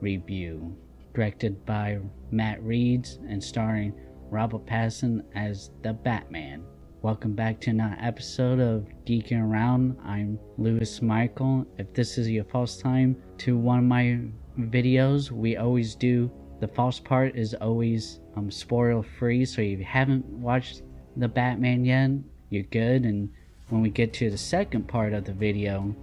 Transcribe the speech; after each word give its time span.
Review, 0.00 0.76
directed 1.14 1.64
by 1.66 1.98
Matt 2.30 2.62
Reeves 2.62 3.18
and 3.28 3.42
starring 3.42 3.92
Robert 4.30 4.66
Pattinson 4.66 5.22
as 5.34 5.70
the 5.82 5.92
Batman. 5.92 6.62
Welcome 7.02 7.34
back 7.34 7.60
to 7.60 7.70
another 7.70 7.96
episode 8.00 8.60
of 8.60 8.86
Geeking 9.06 9.42
Around. 9.42 9.96
I'm 10.04 10.38
Lewis 10.56 11.00
Michael. 11.00 11.66
If 11.78 11.92
this 11.94 12.18
is 12.18 12.28
your 12.28 12.44
first 12.44 12.80
time 12.80 13.16
to 13.38 13.56
one 13.56 13.78
of 13.78 13.84
my 13.84 14.20
videos, 14.58 15.30
we 15.30 15.56
always 15.56 15.94
do 15.94 16.30
the 16.60 16.68
first 16.68 17.04
part 17.04 17.36
is 17.36 17.54
always 17.54 18.20
um, 18.36 18.50
spoiler 18.50 19.02
free. 19.02 19.44
So 19.44 19.62
if 19.62 19.78
you 19.78 19.84
haven't 19.84 20.24
watched 20.26 20.82
the 21.16 21.28
Batman 21.28 21.84
yet, 21.84 22.10
you're 22.50 22.64
good. 22.64 23.04
And 23.04 23.30
when 23.68 23.80
we 23.80 23.90
get 23.90 24.12
to 24.14 24.30
the 24.30 24.38
second 24.38 24.88
part 24.88 25.12
of 25.12 25.24
the 25.24 25.32
video, 25.32 25.94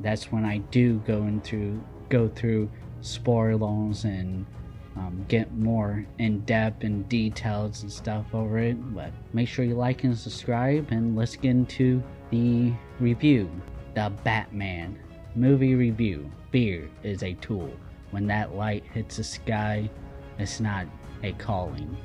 that's 0.00 0.32
when 0.32 0.44
I 0.44 0.58
do 0.58 0.98
go 1.06 1.24
into 1.24 1.82
go 2.08 2.28
through 2.28 2.70
spoilers 3.04 4.04
and 4.04 4.46
um, 4.96 5.24
get 5.28 5.52
more 5.52 6.06
in 6.18 6.40
depth 6.40 6.84
and 6.84 7.08
details 7.08 7.82
and 7.82 7.92
stuff 7.92 8.26
over 8.32 8.58
it. 8.58 8.94
But 8.94 9.12
make 9.32 9.48
sure 9.48 9.64
you 9.64 9.74
like 9.74 10.04
and 10.04 10.16
subscribe, 10.16 10.88
and 10.90 11.16
let's 11.16 11.36
get 11.36 11.50
into 11.50 12.02
the 12.30 12.72
review. 13.00 13.50
The 13.94 14.12
Batman 14.24 14.98
movie 15.34 15.74
review. 15.74 16.30
Fear 16.52 16.88
is 17.02 17.22
a 17.22 17.34
tool. 17.34 17.70
When 18.10 18.26
that 18.28 18.54
light 18.54 18.84
hits 18.92 19.16
the 19.16 19.24
sky, 19.24 19.90
it's 20.38 20.60
not 20.60 20.86
a 21.22 21.32
calling, 21.32 21.96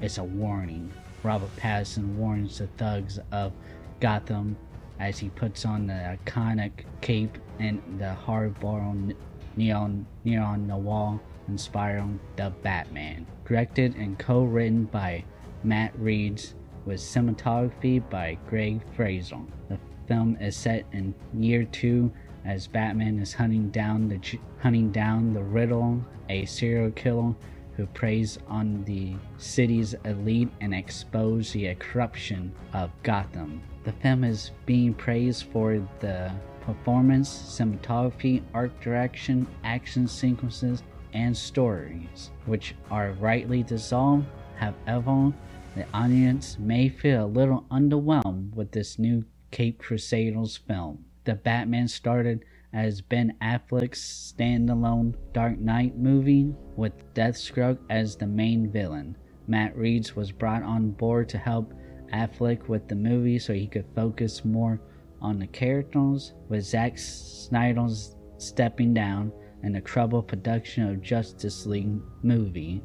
it's 0.00 0.18
a 0.18 0.24
warning. 0.24 0.92
Robert 1.22 1.54
Pattinson 1.56 2.14
warns 2.14 2.58
the 2.58 2.66
thugs 2.76 3.18
of 3.30 3.52
Gotham 4.00 4.56
as 5.00 5.18
he 5.18 5.28
puts 5.30 5.64
on 5.64 5.86
the 5.86 6.18
iconic 6.26 6.72
cape 7.00 7.38
and 7.58 7.80
the 7.98 8.14
hard-boiled 8.14 9.14
neon 9.58 10.06
neon 10.24 10.66
noir 10.66 11.20
inspiring 11.48 12.20
The 12.36 12.52
Batman. 12.62 13.26
Directed 13.44 13.96
and 13.96 14.18
co-written 14.18 14.84
by 14.84 15.24
Matt 15.64 15.92
Reeves 15.98 16.54
with 16.84 17.00
cinematography 17.00 18.08
by 18.08 18.38
Greig 18.48 18.80
Fraser. 18.94 19.40
The 19.68 19.78
film 20.06 20.36
is 20.40 20.56
set 20.56 20.86
in 20.92 21.14
year 21.34 21.64
2 21.64 22.10
as 22.44 22.66
Batman 22.68 23.18
is 23.18 23.34
hunting 23.34 23.70
down 23.70 24.08
the 24.08 24.38
hunting 24.60 24.92
down 24.92 25.34
the 25.34 25.42
Riddler, 25.42 25.98
a 26.28 26.44
serial 26.44 26.92
killer 26.92 27.34
who 27.76 27.86
preys 27.86 28.38
on 28.48 28.84
the 28.84 29.14
city's 29.38 29.94
elite 30.04 30.48
and 30.60 30.74
expose 30.74 31.52
the 31.52 31.74
corruption 31.76 32.52
of 32.72 32.90
Gotham. 33.02 33.62
The 33.84 33.92
film 33.92 34.24
is 34.24 34.50
being 34.66 34.94
praised 34.94 35.44
for 35.52 35.86
the 36.00 36.32
performance, 36.68 37.30
cinematography, 37.30 38.42
art 38.52 38.78
direction, 38.82 39.46
action 39.64 40.06
sequences, 40.06 40.82
and 41.14 41.34
stories, 41.34 42.30
which 42.44 42.74
are 42.90 43.12
rightly 43.12 43.62
dissolved. 43.62 44.26
However, 44.56 45.32
the 45.74 45.86
audience 45.94 46.58
may 46.58 46.90
feel 46.90 47.24
a 47.24 47.26
little 47.26 47.64
underwhelmed 47.70 48.54
with 48.54 48.70
this 48.70 48.98
new 48.98 49.24
Cape 49.50 49.78
Crusaders 49.78 50.58
film. 50.58 51.06
The 51.24 51.36
Batman 51.36 51.88
started 51.88 52.44
as 52.74 53.00
Ben 53.00 53.34
Affleck's 53.40 54.34
standalone 54.36 55.14
Dark 55.32 55.58
Knight 55.58 55.96
movie 55.96 56.54
with 56.76 56.92
Deathstroke 57.14 57.78
as 57.88 58.14
the 58.14 58.26
main 58.26 58.70
villain. 58.70 59.16
Matt 59.46 59.74
Reeves 59.74 60.14
was 60.14 60.32
brought 60.32 60.62
on 60.62 60.90
board 60.90 61.30
to 61.30 61.38
help 61.38 61.72
Affleck 62.12 62.68
with 62.68 62.88
the 62.88 62.94
movie 62.94 63.38
so 63.38 63.54
he 63.54 63.66
could 63.66 63.86
focus 63.94 64.44
more 64.44 64.78
on 65.20 65.38
the 65.38 65.46
characters, 65.46 66.32
with 66.48 66.64
Zack 66.64 66.98
Snyder's 66.98 68.16
stepping 68.38 68.94
down 68.94 69.32
and 69.62 69.74
the 69.74 69.80
troubled 69.80 70.28
production 70.28 70.88
of 70.88 71.02
Justice 71.02 71.66
League 71.66 72.00
movie. 72.22 72.82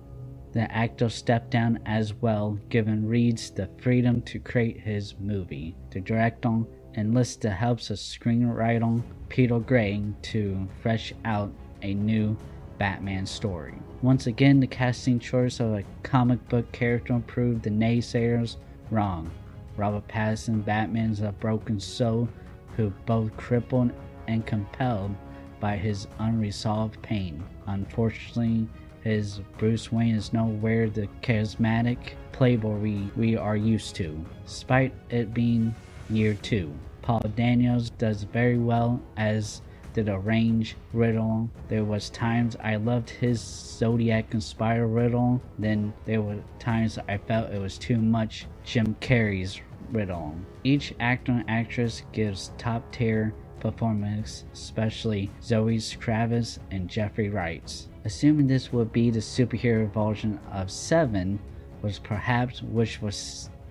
The 0.54 0.72
actor 0.72 1.10
stepped 1.10 1.52
down 1.52 1.80
as 1.86 2.14
well, 2.14 2.60
giving 2.70 3.08
Reeves 3.08 3.50
the 3.52 3.70
freedom 3.82 4.22
to 4.24 4.40
create 4.40 4.80
his 4.80 5.16
movie. 5.20 5.76
The 5.92 6.00
director 6.00 6.64
enlists 6.96 7.38
the 7.38 7.52
help 7.52 7.80
of 7.80 7.98
screenwriter 7.98 9.02
Peter 9.30 9.60
Craig 9.60 10.14
to 10.22 10.68
fresh 10.82 11.14
out 11.26 11.52
a 11.82 11.94
new 11.94 12.38
Batman 12.78 13.26
story. 13.26 13.76
Once 14.02 14.28
again, 14.28 14.60
the 14.60 14.68
casting 14.68 15.20
choice 15.20 15.60
of 15.60 15.74
a 15.74 15.84
comic 16.04 16.48
book 16.50 16.72
character 16.72 17.22
proved 17.26 17.64
the 17.64 17.70
naysayers 17.70 18.58
wrong. 18.92 19.32
Robert 19.78 20.08
Pattinson, 20.08 20.64
Batman's 20.64 21.22
a 21.22 21.32
broken 21.32 21.80
soul 21.80 22.30
who 22.76 22.92
both 23.06 23.36
crippled 23.38 23.92
and 24.28 24.46
compelled 24.46 25.16
by 25.60 25.76
his 25.78 26.08
unresolved 26.20 27.02
pain. 27.02 27.44
Unfortunately, 27.68 28.68
his 29.02 29.40
Bruce 29.58 29.92
Wayne 29.92 30.16
is 30.16 30.34
nowhere 30.34 30.90
the 30.90 31.08
charismatic 31.22 31.98
playboy 32.32 32.78
we, 32.78 33.12
we 33.16 33.36
are 33.36 33.58
used 33.58 33.96
to, 33.96 34.24
despite 34.46 34.94
it 35.10 35.34
being 35.34 35.74
year 36.10 36.36
two. 36.36 36.74
Paul 37.02 37.22
Daniels 37.36 37.90
does 37.92 38.24
very 38.24 38.58
well 38.58 39.02
as 39.18 39.62
did 39.94 40.10
a 40.10 40.18
range 40.18 40.76
Riddler. 40.92 41.48
There 41.68 41.86
was 41.86 42.10
times 42.10 42.56
I 42.64 42.76
loved 42.76 43.10
his 43.10 43.40
Zodiac 43.40 44.34
inspired 44.34 44.88
Riddler. 44.88 45.40
Then 45.60 45.94
there 46.06 46.22
were 46.22 46.40
times 46.60 47.00
I 47.08 47.18
felt 47.18 47.52
it 47.52 47.62
was 47.62 47.78
too 47.78 47.98
much 47.98 48.48
Jim 48.64 48.96
Carrey's 49.00 49.62
Riddler. 49.92 50.32
Each 50.64 50.94
actor 51.00 51.34
and 51.34 51.50
actress 51.50 52.04
gives 52.12 52.52
top 52.58 52.92
tier 52.92 53.34
performance, 53.60 54.44
especially 54.52 55.32
Zoe 55.42 55.78
Kravitz 55.78 56.60
and 56.72 56.90
Jeffrey 56.90 57.30
Wright. 57.30 57.88
Assuming 58.04 58.48
this 58.48 58.74
would 58.74 58.92
be 58.92 59.10
the 59.10 59.20
superhero 59.20 59.92
version 59.94 60.40
of 60.52 60.70
Seven, 60.70 61.40
was 61.82 62.00
perhaps 62.00 62.62
wishful 62.62 63.12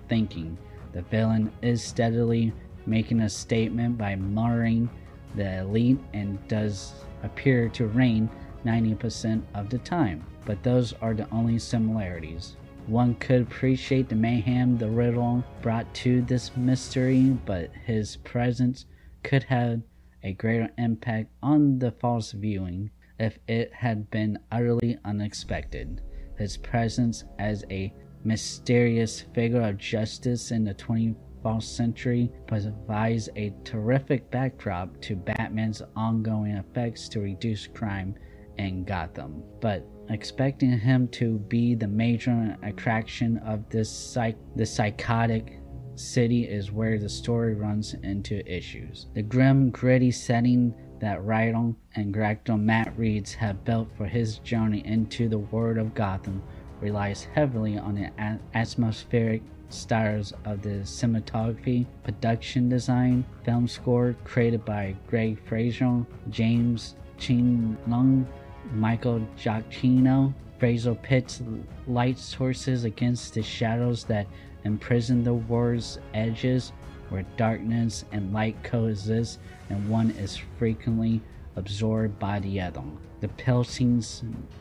thinking. 0.07 0.57
The 0.93 1.01
villain 1.03 1.51
is 1.61 1.83
steadily 1.83 2.53
making 2.85 3.21
a 3.21 3.29
statement 3.29 3.97
by 3.97 4.15
murdering 4.15 4.89
the 5.35 5.59
elite 5.59 5.99
and 6.13 6.45
does 6.47 6.93
appear 7.23 7.69
to 7.69 7.87
reign 7.87 8.29
90% 8.65 9.41
of 9.55 9.69
the 9.69 9.79
time, 9.79 10.25
but 10.45 10.63
those 10.63 10.93
are 11.01 11.13
the 11.13 11.29
only 11.31 11.59
similarities. 11.59 12.55
One 12.87 13.15
could 13.15 13.41
appreciate 13.41 14.09
the 14.09 14.15
mayhem 14.15 14.77
the 14.77 14.89
Riddler 14.89 15.43
brought 15.61 15.93
to 15.95 16.21
this 16.21 16.55
mystery, 16.57 17.37
but 17.45 17.71
his 17.85 18.17
presence 18.17 18.85
could 19.23 19.43
have 19.43 19.81
a 20.21 20.33
greater 20.33 20.69
impact 20.77 21.29
on 21.41 21.79
the 21.79 21.91
false 21.91 22.31
viewing 22.31 22.91
if 23.19 23.39
it 23.47 23.73
had 23.73 24.09
been 24.11 24.39
utterly 24.51 24.97
unexpected. 25.05 26.01
His 26.37 26.57
presence 26.57 27.23
as 27.39 27.63
a 27.69 27.93
mysterious 28.23 29.21
figure 29.33 29.61
of 29.61 29.77
justice 29.77 30.51
in 30.51 30.63
the 30.63 30.73
21st 30.73 31.15
century 31.59 32.31
provides 32.47 33.29
a 33.35 33.53
terrific 33.63 34.29
backdrop 34.31 34.99
to 35.01 35.15
Batman's 35.15 35.81
ongoing 35.95 36.53
efforts 36.53 37.09
to 37.09 37.19
reduce 37.19 37.67
crime 37.67 38.15
in 38.57 38.83
Gotham. 38.83 39.43
But 39.61 39.85
expecting 40.09 40.77
him 40.77 41.07
to 41.09 41.39
be 41.39 41.75
the 41.75 41.87
major 41.87 42.57
attraction 42.63 43.37
of 43.39 43.69
this 43.69 43.89
psych- 43.89 44.37
the 44.55 44.65
psychotic 44.65 45.59
city 45.95 46.43
is 46.43 46.71
where 46.71 46.97
the 46.97 47.09
story 47.09 47.53
runs 47.53 47.93
into 48.03 48.45
issues. 48.51 49.07
The 49.13 49.21
grim, 49.21 49.69
gritty 49.69 50.11
setting 50.11 50.73
that 50.99 51.19
Rydell 51.19 51.75
and 51.95 52.13
director 52.13 52.57
Matt 52.57 52.97
Reeves 52.97 53.33
have 53.33 53.65
built 53.65 53.89
for 53.97 54.05
his 54.05 54.39
journey 54.39 54.85
into 54.85 55.27
the 55.27 55.39
world 55.39 55.77
of 55.77 55.93
Gotham 55.93 56.41
relies 56.83 57.23
heavily 57.33 57.77
on 57.77 57.95
the 57.95 58.09
atmospheric 58.53 59.41
styles 59.69 60.33
of 60.43 60.61
the 60.61 60.83
cinematography, 60.83 61.85
production 62.03 62.67
design, 62.67 63.23
film 63.45 63.67
score 63.67 64.15
created 64.25 64.65
by 64.65 64.93
Greig 65.07 65.39
Fraser, 65.47 66.05
James 66.29 66.95
Chin 67.17 67.77
Lung, 67.87 68.27
Michael 68.73 69.25
Giacchino. 69.37 70.33
Fraser 70.59 70.95
pits 70.95 71.41
light 71.87 72.17
sources 72.17 72.85
against 72.85 73.33
the 73.33 73.41
shadows 73.41 74.05
that 74.05 74.27
imprison 74.63 75.23
the 75.23 75.33
world's 75.33 75.99
edges 76.13 76.71
where 77.09 77.25
darkness 77.35 78.05
and 78.13 78.31
light 78.31 78.55
coexist 78.63 79.39
and 79.69 79.89
one 79.89 80.11
is 80.11 80.37
frequently 80.57 81.21
absorbed 81.55 82.17
by 82.19 82.39
the 82.39 82.61
other. 82.61 82.83
The 83.21 83.27
pulsing 83.29 84.03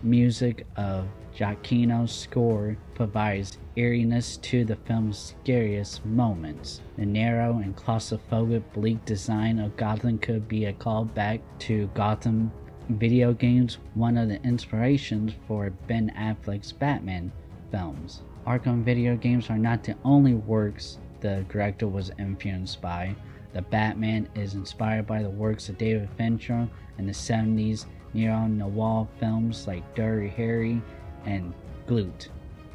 music 0.02 0.66
of 0.76 1.08
Giacchino's 1.36 2.12
score 2.12 2.76
provides 2.94 3.58
eeriness 3.76 4.36
to 4.42 4.64
the 4.64 4.76
film's 4.76 5.34
scariest 5.40 6.04
moments. 6.04 6.80
The 6.96 7.06
narrow 7.06 7.58
and 7.58 7.74
claustrophobic 7.74 8.62
bleak 8.72 9.04
design 9.04 9.58
of 9.58 9.76
Gotham 9.76 10.18
could 10.18 10.46
be 10.46 10.66
a 10.66 10.72
callback 10.72 11.40
to 11.60 11.88
Arkham 11.96 12.50
video 12.88 13.32
games, 13.32 13.78
one 13.94 14.16
of 14.18 14.28
the 14.28 14.42
inspirations 14.42 15.32
for 15.48 15.70
Ben 15.86 16.12
Affleck's 16.16 16.72
Batman 16.72 17.32
films. 17.70 18.22
Arkham 18.46 18.84
video 18.84 19.16
games 19.16 19.48
are 19.50 19.58
not 19.58 19.82
the 19.84 19.96
only 20.04 20.34
works 20.34 20.98
the 21.20 21.46
director 21.48 21.86
was 21.86 22.10
influenced 22.18 22.80
by. 22.80 23.14
The 23.52 23.62
Batman 23.62 24.28
is 24.34 24.54
inspired 24.54 25.06
by 25.06 25.22
the 25.22 25.28
works 25.28 25.68
of 25.68 25.76
David 25.76 26.08
Fincher 26.16 26.68
in 26.98 27.06
the 27.06 27.12
70s 27.12 27.84
neo-noir 28.14 29.06
films 29.20 29.66
like 29.66 29.94
Dirty 29.94 30.28
Harry 30.28 30.80
and 31.26 31.52
Klute. 31.86 32.28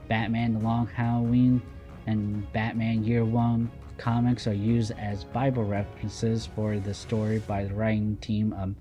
Batman 0.07 0.53
The 0.53 0.59
Long 0.59 0.87
Halloween 0.87 1.61
and 2.05 2.51
Batman 2.53 3.03
Year 3.03 3.25
One 3.25 3.71
comics 3.97 4.45
are 4.45 4.53
used 4.53 4.91
as 4.91 5.23
Bible 5.23 5.63
references 5.65 6.45
for 6.45 6.77
the 6.77 6.93
story 6.93 7.39
by 7.39 7.63
the 7.63 7.73
writing 7.73 8.17
team 8.17 8.53
of 8.53 8.75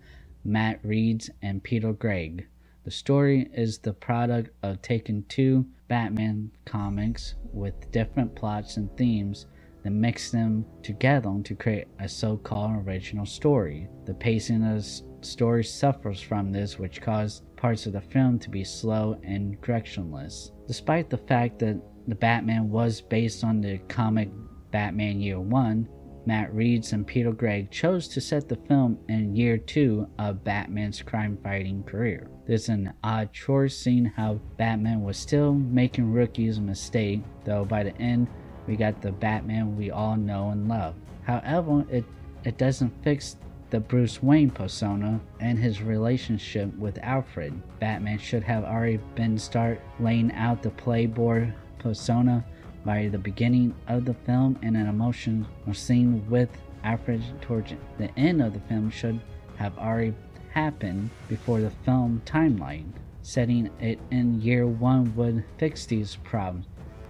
Matt 0.45 0.79
Reeves 0.85 1.31
and 1.43 1.63
Peter 1.63 1.95
Craig. 1.95 2.47
The 2.85 2.91
story 2.91 3.51
is 3.53 3.79
the 3.79 3.93
product 3.93 4.51
of 4.63 4.83
taking 4.83 5.25
two 5.25 5.67
Batman 5.89 6.51
comics 6.67 7.35
with 7.53 7.91
different 7.91 8.35
plots 8.37 8.77
and 8.77 8.95
themes 8.97 9.47
then 9.87 10.01
mix 10.01 10.31
them 10.31 10.65
together 10.83 11.33
to 11.45 11.55
create 11.55 11.87
a 12.01 12.09
so-called 12.09 12.87
original 12.87 13.27
story. 13.27 13.89
The 14.05 14.15
pacing 14.15 14.65
of 14.65 14.83
the 14.83 15.27
story 15.27 15.65
suffers 15.65 16.21
from 16.21 16.53
this, 16.53 16.79
which 16.79 17.01
caused 17.01 17.45
parts 17.57 17.87
of 17.87 17.93
the 17.93 18.01
film 18.01 18.39
to 18.41 18.51
be 18.51 18.65
slow 18.65 19.19
and 19.23 19.61
directionless. 19.63 20.51
Despite 20.67 21.09
the 21.09 21.19
fact 21.19 21.59
that 21.61 21.81
the 22.09 22.15
Batman 22.15 22.71
was 22.71 23.01
based 23.01 23.45
on 23.45 23.61
the 23.61 23.79
comic 23.89 24.29
Batman 24.71 25.21
Year 25.21 25.41
1, 25.41 25.89
Matt 26.27 26.53
Reeves 26.53 26.93
and 26.93 27.07
Peter 27.07 27.33
Craig 27.33 27.71
chose 27.71 28.09
to 28.09 28.21
set 28.21 28.49
the 28.49 28.59
film 28.69 28.99
in 29.09 29.37
year 29.37 29.57
two 29.57 30.09
of 30.19 30.43
Batman's 30.43 31.01
crime 31.01 31.39
fighting 31.43 31.85
career. 31.85 32.29
There's 32.47 32.69
an 32.69 32.93
odd 33.05 33.33
choice 33.33 33.79
seeing 33.79 34.07
how 34.07 34.41
Batman 34.57 35.03
was 35.03 35.17
still 35.17 35.55
making 35.55 36.13
rookies 36.13 36.59
mistake, 36.59 37.23
though 37.45 37.65
by 37.65 37.85
the 37.85 37.97
end 37.99 38.27
we 38.67 38.77
got 38.77 39.01
the 39.01 39.13
Batman 39.13 39.77
we 39.77 39.91
all 39.91 40.17
know 40.17 40.51
and 40.51 40.69
love. 40.69 40.95
However, 41.25 41.85
it, 41.91 42.05
it 42.45 42.59
doesn't 42.59 42.93
fix 43.03 43.37
the 43.71 43.81
Bruce 43.81 44.23
Wayne 44.23 44.51
persona 44.51 45.21
and 45.41 45.59
his 45.59 45.83
relationship 45.83 46.77
with 46.79 46.99
Alfred. 47.03 47.61
Batman 47.81 48.19
should 48.19 48.45
have 48.45 48.65
already 48.65 49.01
been 49.15 49.39
start 49.39 49.81
laying 49.99 50.33
out 50.33 50.63
the 50.63 50.71
playboy 50.71 51.51
persona 51.79 52.45
by 52.85 53.09
the 53.09 53.19
beginning 53.19 53.75
of 53.89 54.05
the 54.05 54.15
film 54.15 54.59
and 54.63 54.77
an 54.77 54.87
emotional 54.87 55.47
scene 55.73 56.25
with 56.31 56.49
Alfred 56.85 57.23
towards 57.41 57.73
the 57.99 58.17
end 58.17 58.41
of 58.41 58.53
the 58.55 58.61
film 58.61 58.91
should 58.91 59.21
have 59.57 59.77
already 59.77 60.15
happened 60.51 61.11
before 61.29 61.61
the 61.61 61.71
film 61.85 62.23
timeline. 62.25 62.93
Setting 63.23 63.69
it 63.81 63.99
in 64.13 64.41
year 64.41 64.69
one 64.69 65.15
would 65.17 65.45
fix 65.59 65.85
these 65.85 66.17
problems. 66.23 66.67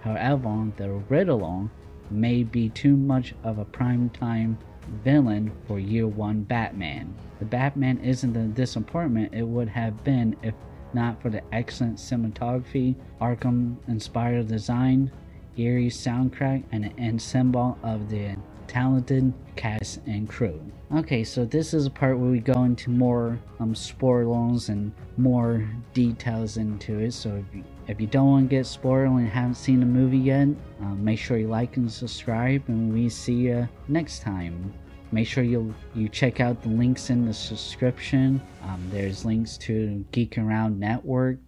However, 0.07 0.71
the 0.77 0.89
Riddler 1.09 1.69
may 2.09 2.43
be 2.43 2.69
too 2.69 2.95
much 2.95 3.35
of 3.43 3.57
a 3.57 3.65
prime 3.65 4.09
time 4.09 4.57
villain 5.03 5.51
for 5.67 5.79
year 5.79 6.07
one 6.07 6.43
Batman. 6.43 7.13
The 7.39 7.45
Batman 7.45 7.99
isn't 7.99 8.31
the 8.31 8.45
disappointment 8.45 9.33
it 9.33 9.43
would 9.43 9.67
have 9.67 10.05
been 10.05 10.37
if 10.41 10.53
not 10.93 11.21
for 11.21 11.29
the 11.29 11.41
excellent 11.53 11.97
cinematography, 11.97 12.95
Arkham 13.19 13.75
inspired 13.89 14.47
design, 14.47 15.11
eerie 15.57 15.89
soundtrack, 15.89 16.63
and 16.71 16.85
an 16.85 16.93
ensemble 16.97 17.77
of 17.83 18.09
the 18.09 18.37
talented 18.67 19.33
cast 19.55 19.99
and 20.05 20.27
crew. 20.29 20.61
Okay, 20.93 21.23
so 21.23 21.45
this 21.45 21.73
is 21.73 21.85
a 21.85 21.89
part 21.89 22.17
where 22.17 22.29
we 22.29 22.39
go 22.39 22.63
into 22.63 22.89
more 22.89 23.39
um, 23.59 23.75
spoilers 23.75 24.69
and 24.69 24.91
more 25.17 25.67
details 25.93 26.57
into 26.57 26.99
it. 26.99 27.13
So 27.13 27.35
if 27.35 27.55
you, 27.55 27.63
if 27.87 27.99
you 27.99 28.07
don't 28.07 28.27
want 28.27 28.49
to 28.49 28.55
get 28.55 28.65
spoiled 28.65 29.17
and 29.17 29.27
haven't 29.27 29.55
seen 29.55 29.79
the 29.79 29.85
movie 29.85 30.17
yet, 30.17 30.47
um, 30.81 31.03
make 31.03 31.19
sure 31.19 31.37
you 31.37 31.47
like 31.47 31.77
and 31.77 31.91
subscribe, 31.91 32.63
and 32.67 32.93
we 32.93 33.09
see 33.09 33.33
you 33.33 33.67
next 33.87 34.21
time. 34.21 34.73
Make 35.11 35.27
sure 35.27 35.43
you 35.43 35.73
you 35.95 36.09
check 36.09 36.41
out 36.41 36.61
the 36.61 36.69
links 36.69 37.09
in 37.09 37.25
the 37.25 37.33
subscription. 37.33 38.41
Um, 38.63 38.85
there's 38.91 39.23
links 39.23 39.57
to 39.59 40.05
Geek 40.11 40.37
Around 40.37 40.79
Network, 40.79 41.39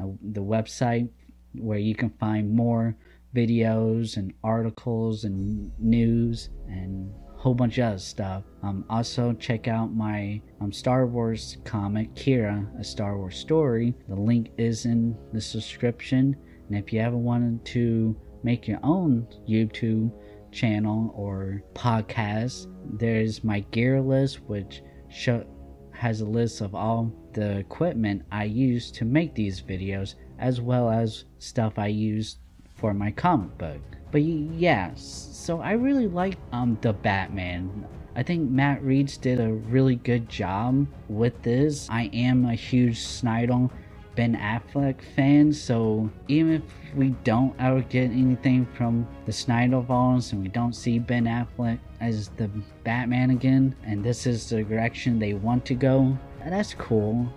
uh, 0.00 0.06
the 0.22 0.40
website 0.42 1.08
where 1.54 1.78
you 1.78 1.94
can 1.94 2.10
find 2.20 2.52
more 2.52 2.94
videos 3.34 4.16
and 4.16 4.32
articles 4.42 5.24
and 5.24 5.70
news 5.78 6.50
and 6.66 7.12
whole 7.38 7.54
bunch 7.54 7.78
of 7.78 7.84
other 7.84 7.98
stuff. 7.98 8.42
Um, 8.62 8.84
also, 8.90 9.32
check 9.34 9.68
out 9.68 9.94
my 9.94 10.42
um, 10.60 10.72
Star 10.72 11.06
Wars 11.06 11.56
comic, 11.64 12.12
Kira, 12.14 12.66
a 12.78 12.84
Star 12.84 13.16
Wars 13.16 13.36
story. 13.36 13.94
The 14.08 14.16
link 14.16 14.50
is 14.58 14.86
in 14.86 15.16
the 15.32 15.40
subscription. 15.40 16.36
And 16.68 16.76
if 16.76 16.92
you 16.92 17.00
ever 17.00 17.16
wanted 17.16 17.64
to 17.66 18.16
make 18.42 18.66
your 18.66 18.80
own 18.82 19.26
YouTube 19.48 20.12
channel 20.50 21.12
or 21.14 21.62
podcast, 21.74 22.66
there's 22.98 23.44
my 23.44 23.60
gear 23.70 24.00
list, 24.00 24.40
which 24.48 24.82
show, 25.08 25.46
has 25.92 26.20
a 26.20 26.26
list 26.26 26.60
of 26.60 26.74
all 26.74 27.12
the 27.34 27.58
equipment 27.58 28.22
I 28.32 28.44
use 28.44 28.90
to 28.92 29.04
make 29.04 29.34
these 29.34 29.62
videos, 29.62 30.16
as 30.38 30.60
well 30.60 30.90
as 30.90 31.24
stuff 31.38 31.78
I 31.78 31.86
use 31.86 32.38
for 32.78 32.94
my 32.94 33.10
comic 33.10 33.56
book. 33.58 33.80
But 34.10 34.22
yeah, 34.22 34.92
so 34.94 35.60
I 35.60 35.72
really 35.72 36.08
like 36.08 36.38
um 36.52 36.78
the 36.80 36.92
Batman. 36.92 37.86
I 38.16 38.22
think 38.22 38.50
Matt 38.50 38.82
Reeves 38.82 39.16
did 39.16 39.38
a 39.38 39.52
really 39.52 39.96
good 39.96 40.28
job 40.28 40.86
with 41.08 41.40
this. 41.42 41.86
I 41.90 42.10
am 42.12 42.46
a 42.46 42.54
huge 42.54 42.98
Snyder 42.98 43.68
Ben 44.16 44.34
Affleck 44.34 44.96
fan, 45.14 45.52
so 45.52 46.10
even 46.26 46.54
if 46.54 46.62
we 46.96 47.10
don't 47.22 47.54
ever 47.60 47.82
get 47.82 48.10
anything 48.10 48.66
from 48.74 49.06
the 49.26 49.30
Snyderverse 49.30 50.32
and 50.32 50.42
we 50.42 50.48
don't 50.48 50.72
see 50.72 50.98
Ben 50.98 51.26
Affleck 51.26 51.78
as 52.00 52.30
the 52.30 52.50
Batman 52.82 53.30
again, 53.30 53.76
and 53.84 54.02
this 54.02 54.26
is 54.26 54.48
the 54.48 54.64
direction 54.64 55.20
they 55.20 55.34
want 55.34 55.64
to 55.66 55.74
go, 55.74 56.18
that's 56.44 56.74
cool. 56.74 57.32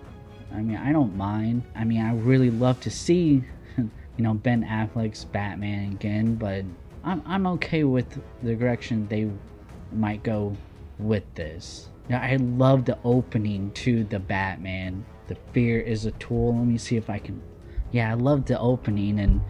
I 0.52 0.62
mean, 0.62 0.76
I 0.76 0.90
don't 0.90 1.16
mind. 1.16 1.62
I 1.76 1.84
mean, 1.84 2.00
I 2.00 2.14
really 2.14 2.50
love 2.50 2.80
to 2.80 2.90
see 2.90 3.44
you 4.16 4.24
know 4.24 4.34
Ben 4.34 4.64
Affleck's 4.64 5.24
Batman 5.24 5.92
again, 5.92 6.34
but 6.34 6.64
I'm 7.04 7.22
I'm 7.26 7.46
okay 7.48 7.84
with 7.84 8.20
the 8.42 8.54
direction 8.54 9.06
they 9.08 9.30
might 9.92 10.22
go 10.22 10.56
with 10.98 11.24
this. 11.34 11.88
Yeah, 12.08 12.20
I 12.20 12.36
love 12.36 12.84
the 12.84 12.98
opening 13.04 13.70
to 13.72 14.04
the 14.04 14.18
Batman. 14.18 15.04
The 15.28 15.36
fear 15.52 15.80
is 15.80 16.04
a 16.04 16.10
tool. 16.12 16.56
Let 16.56 16.66
me 16.66 16.78
see 16.78 16.96
if 16.96 17.08
I 17.08 17.18
can. 17.18 17.42
Yeah, 17.90 18.10
I 18.10 18.14
love 18.14 18.46
the 18.46 18.58
opening 18.58 19.20
and 19.20 19.40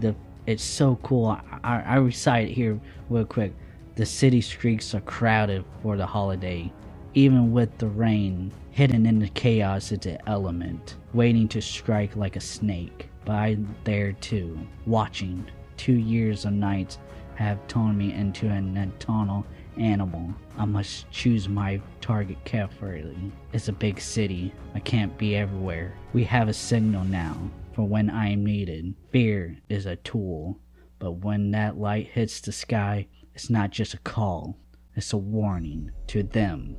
the. 0.00 0.14
It's 0.46 0.64
so 0.64 0.98
cool. 1.02 1.26
I, 1.26 1.42
I, 1.62 1.80
I 1.80 1.94
recite 1.96 2.48
it 2.48 2.54
here 2.54 2.80
real 3.10 3.26
quick. 3.26 3.54
The 3.96 4.06
city 4.06 4.40
streets 4.40 4.94
are 4.94 5.00
crowded 5.00 5.64
for 5.82 5.96
the 5.96 6.06
holiday. 6.06 6.72
Even 7.14 7.52
with 7.52 7.76
the 7.78 7.88
rain, 7.88 8.52
hidden 8.70 9.06
in 9.06 9.18
the 9.18 9.28
chaos 9.28 9.92
is 9.92 10.06
an 10.06 10.18
element, 10.26 10.96
waiting 11.14 11.48
to 11.48 11.60
strike 11.60 12.14
like 12.16 12.36
a 12.36 12.40
snake 12.40 13.08
by 13.24 13.56
there 13.84 14.12
too, 14.12 14.58
watching. 14.86 15.50
Two 15.76 15.94
years 15.94 16.44
of 16.44 16.52
nights 16.52 16.98
have 17.34 17.66
turned 17.66 17.96
me 17.96 18.12
into 18.12 18.48
an 18.48 18.74
nocturnal 18.74 19.46
animal. 19.78 20.34
I 20.56 20.64
must 20.64 21.10
choose 21.10 21.48
my 21.48 21.80
target 22.00 22.44
carefully. 22.44 23.32
It's 23.52 23.68
a 23.68 23.72
big 23.72 24.00
city. 24.00 24.52
I 24.74 24.80
can't 24.80 25.16
be 25.16 25.36
everywhere. 25.36 25.94
We 26.12 26.24
have 26.24 26.48
a 26.48 26.52
signal 26.54 27.04
now 27.04 27.36
for 27.72 27.86
when 27.86 28.10
I 28.10 28.30
am 28.30 28.44
needed. 28.44 28.94
Fear 29.12 29.58
is 29.68 29.86
a 29.86 29.96
tool, 29.96 30.58
but 30.98 31.12
when 31.12 31.52
that 31.52 31.78
light 31.78 32.08
hits 32.08 32.40
the 32.40 32.52
sky, 32.52 33.06
it's 33.34 33.50
not 33.50 33.70
just 33.70 33.94
a 33.94 33.98
call, 33.98 34.58
it's 34.96 35.12
a 35.12 35.16
warning 35.16 35.92
to 36.08 36.24
them. 36.24 36.76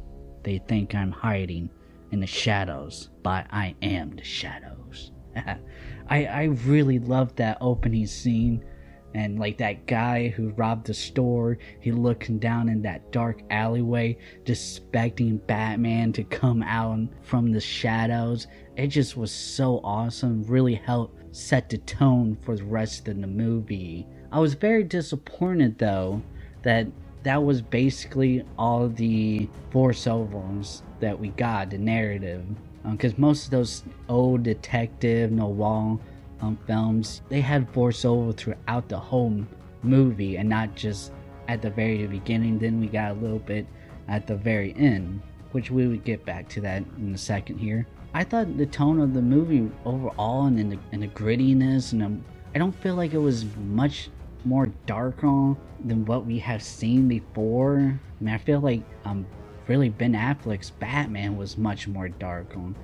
They 0.49 0.57
think 0.57 0.95
I'm 0.95 1.11
hiding 1.11 1.69
in 2.09 2.21
the 2.21 2.25
shadows, 2.25 3.11
but 3.21 3.45
I 3.51 3.75
am 3.83 4.15
the 4.15 4.23
shadows. 4.23 5.11
I 5.35 6.25
I 6.25 6.43
really 6.65 6.97
loved 6.97 7.35
that 7.35 7.59
opening 7.61 8.07
scene 8.07 8.65
and 9.13 9.37
like 9.37 9.59
that 9.59 9.85
guy 9.85 10.29
who 10.29 10.49
robbed 10.49 10.87
the 10.87 10.93
store 10.95 11.59
he 11.81 11.91
looking 11.91 12.39
down 12.39 12.67
in 12.67 12.81
that 12.81 13.11
dark 13.11 13.43
alleyway 13.51 14.17
just 14.43 14.77
expecting 14.77 15.37
batman 15.37 16.11
to 16.13 16.23
come 16.23 16.63
out 16.63 17.07
from 17.21 17.51
the 17.51 17.61
shadows 17.61 18.47
it 18.75 18.87
just 18.87 19.17
was 19.17 19.31
so 19.31 19.79
awesome 19.83 20.43
really 20.43 20.75
helped 20.75 21.35
set 21.35 21.69
the 21.69 21.77
tone 21.79 22.37
for 22.41 22.55
the 22.55 22.63
rest 22.63 23.07
of 23.07 23.19
the 23.19 23.27
movie 23.27 24.07
i 24.31 24.39
was 24.39 24.53
very 24.53 24.83
disappointed 24.83 25.77
though 25.79 26.21
that 26.61 26.85
that 27.23 27.43
was 27.43 27.61
basically 27.61 28.43
all 28.57 28.87
the 28.89 29.49
voiceovers 29.71 30.81
that 30.99 31.19
we 31.19 31.29
got 31.29 31.69
the 31.69 31.77
narrative. 31.77 32.43
Because 32.89 33.13
um, 33.13 33.21
most 33.21 33.45
of 33.45 33.51
those 33.51 33.83
old 34.07 34.43
detective 34.43 35.31
noir 35.31 35.99
um, 36.41 36.57
films 36.65 37.21
they 37.29 37.41
had 37.41 37.71
voiceover 37.73 38.35
throughout 38.35 38.87
the 38.87 38.97
whole 38.97 39.43
movie 39.83 40.37
and 40.37 40.47
not 40.47 40.75
just 40.75 41.11
at 41.47 41.61
the 41.61 41.69
very 41.69 42.07
beginning. 42.07 42.59
Then 42.59 42.79
we 42.79 42.87
got 42.87 43.11
a 43.11 43.15
little 43.15 43.39
bit 43.39 43.67
at 44.07 44.27
the 44.27 44.35
very 44.35 44.73
end 44.77 45.21
which 45.51 45.71
we 45.71 45.87
would 45.87 46.03
get 46.03 46.25
back 46.25 46.47
to 46.49 46.61
that 46.61 46.83
in 46.97 47.13
a 47.13 47.17
second 47.17 47.57
here. 47.57 47.87
I 48.13 48.23
thought 48.23 48.57
the 48.57 48.65
tone 48.65 48.99
of 48.99 49.13
the 49.13 49.21
movie 49.21 49.69
overall 49.85 50.45
and 50.45 50.59
in 50.59 50.69
the, 50.69 50.77
the 50.97 51.07
grittiness 51.07 51.93
and 51.93 52.03
um, 52.03 52.25
i 52.55 52.57
don't 52.57 52.71
feel 52.71 52.95
like 52.95 53.13
it 53.13 53.19
was 53.19 53.45
much 53.57 54.09
more 54.45 54.67
dark 54.85 55.23
on 55.23 55.57
than 55.85 56.05
what 56.05 56.25
we 56.25 56.39
have 56.39 56.61
seen 56.61 57.07
before. 57.07 57.99
I 58.19 58.23
mean, 58.23 58.33
I 58.33 58.37
feel 58.37 58.59
like 58.59 58.83
um, 59.05 59.25
really 59.67 59.89
Ben 59.89 60.13
Affleck's 60.13 60.71
Batman 60.71 61.37
was 61.37 61.57
much 61.57 61.87
more 61.87 62.09
dark 62.09 62.55
on. 62.55 62.75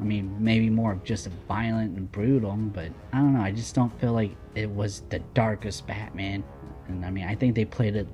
I 0.00 0.02
mean, 0.02 0.34
maybe 0.38 0.70
more 0.70 0.98
just 1.04 1.28
violent 1.46 1.96
and 1.96 2.10
brutal, 2.10 2.52
but 2.52 2.90
I 3.12 3.18
don't 3.18 3.34
know. 3.34 3.42
I 3.42 3.52
just 3.52 3.74
don't 3.74 3.98
feel 4.00 4.12
like 4.12 4.34
it 4.54 4.70
was 4.70 5.02
the 5.10 5.20
darkest 5.34 5.86
Batman. 5.86 6.42
And 6.88 7.04
I 7.04 7.10
mean, 7.10 7.26
I 7.26 7.34
think 7.34 7.54
they 7.54 7.64
played 7.64 7.96
it 7.96 8.08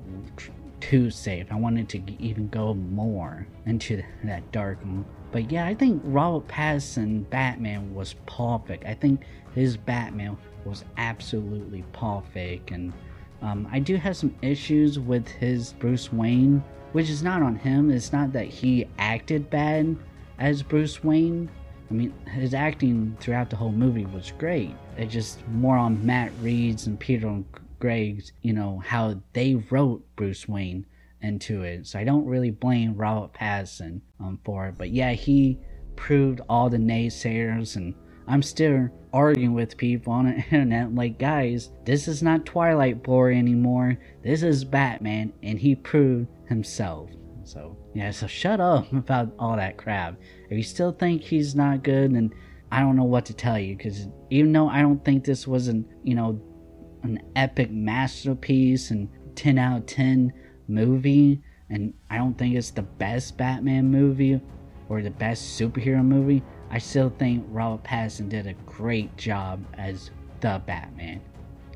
too 0.81 1.11
safe. 1.11 1.47
I 1.51 1.57
wanted 1.57 1.89
to 1.91 2.03
even 2.23 2.49
go 2.49 2.75
more 2.75 3.47
into 3.67 4.03
that 4.25 4.51
dark. 4.53 4.79
But 5.31 5.51
yeah, 5.51 5.67
I 5.67 5.75
think 5.75 6.03
Robert 6.05 6.49
Pattinson 6.49 7.29
Batman 7.31 7.95
was 7.95 8.15
perfect. 8.27 8.85
I 8.85 8.95
think 8.95 9.23
his 9.55 9.77
Batman 9.77 10.37
was 10.65 10.85
absolutely 10.97 11.85
perfect, 11.93 12.71
and 12.71 12.93
um, 13.43 13.69
I 13.71 13.79
do 13.79 13.97
have 13.97 14.17
some 14.17 14.35
issues 14.43 14.99
with 14.99 15.29
his 15.29 15.73
Bruce 15.75 16.13
Wayne 16.13 16.63
which 16.93 17.11
is 17.11 17.23
not 17.23 17.43
on 17.43 17.57
him. 17.57 17.91
It's 17.91 18.13
not 18.13 18.33
that 18.33 18.47
he 18.47 18.87
acted 18.99 19.51
bad 19.51 19.97
as 20.39 20.63
Bruce 20.63 21.03
Wayne. 21.05 21.51
I 21.91 21.95
mean, 21.95 22.15
his 22.27 22.55
acting 22.55 23.17
throughout 23.21 23.51
the 23.51 23.57
whole 23.57 23.73
movie 23.73 24.07
was 24.07 24.33
great. 24.39 24.75
It's 24.97 25.13
just 25.13 25.47
more 25.49 25.77
on 25.77 26.05
Matt 26.05 26.33
Reeves 26.41 26.87
and 26.87 26.99
Peter 26.99 27.43
Craig's, 27.81 28.33
you 28.43 28.53
know, 28.53 28.83
how 28.85 29.21
they 29.33 29.55
wrote 29.71 30.05
Bruce 30.17 30.49
Wayne 30.49 30.87
into 31.23 31.63
it. 31.63 31.87
So 31.87 31.99
I 31.99 32.05
don't 32.05 32.27
really 32.27 32.51
blame 32.51 32.95
Robert 32.95 33.33
Pattinson 33.33 34.01
um, 34.21 34.39
for 34.45 34.67
it. 34.69 34.75
But 34.77 34.91
yeah, 34.91 35.13
he 35.13 35.59
proved 35.97 36.41
all 36.49 36.69
the 36.69 36.79
naysayers 36.79 37.77
and 37.77 37.95
I'm 38.29 38.43
still 38.43 38.91
arguing 39.13 39.55
with 39.55 39.77
people 39.77 40.13
on 40.13 40.27
the 40.27 40.37
internet 40.51 40.95
like, 40.95 41.19
guys, 41.19 41.71
this 41.85 42.09
is 42.09 42.23
not 42.23 42.45
Twilight 42.45 43.03
Boy 43.03 43.35
anymore. 43.35 43.99
This 44.23 44.43
is 44.43 44.65
Batman, 44.65 45.33
and 45.43 45.59
he 45.59 45.75
proved 45.75 46.29
himself. 46.47 47.11
So, 47.45 47.79
yeah, 47.95 48.11
so 48.11 48.27
shut 48.27 48.61
up 48.61 48.93
about 48.93 49.33
all 49.39 49.57
that 49.57 49.79
crap. 49.79 50.17
If 50.51 50.57
you 50.57 50.63
still 50.63 50.93
think 50.93 51.23
he's 51.23 51.55
not 51.55 51.83
good, 51.83 52.15
then 52.15 52.31
I 52.71 52.81
don't 52.81 52.97
know 52.97 53.05
what 53.05 53.25
to 53.27 53.35
tell 53.35 53.59
you, 53.59 53.77
because 53.77 54.09
even 54.31 54.53
though 54.53 54.69
I 54.69 54.83
don't 54.83 55.03
think 55.05 55.25
this 55.25 55.47
was 55.47 55.69
an, 55.69 55.87
you 56.05 56.15
know, 56.15 56.41
an 57.03 57.23
epic 57.35 57.71
masterpiece 57.71 58.91
and 58.91 59.09
10 59.37 59.59
out 59.59 59.79
of 59.79 59.87
10 59.87 60.33
movie, 60.69 61.43
and 61.71 61.95
I 62.11 62.19
don't 62.19 62.37
think 62.37 62.55
it's 62.55 62.71
the 62.71 62.83
best 62.83 63.39
Batman 63.39 63.91
movie 63.91 64.41
or 64.89 65.03
the 65.03 65.11
best 65.11 65.59
superhero 65.59 66.05
movie, 66.05 66.43
I 66.71 66.79
still 66.79 67.11
think 67.19 67.45
Robert 67.49 67.85
Pattinson 67.85 68.29
did 68.29 68.47
a 68.47 68.55
great 68.67 69.17
job 69.17 69.65
as 69.75 70.11
the 70.41 70.61
Batman. 70.67 71.21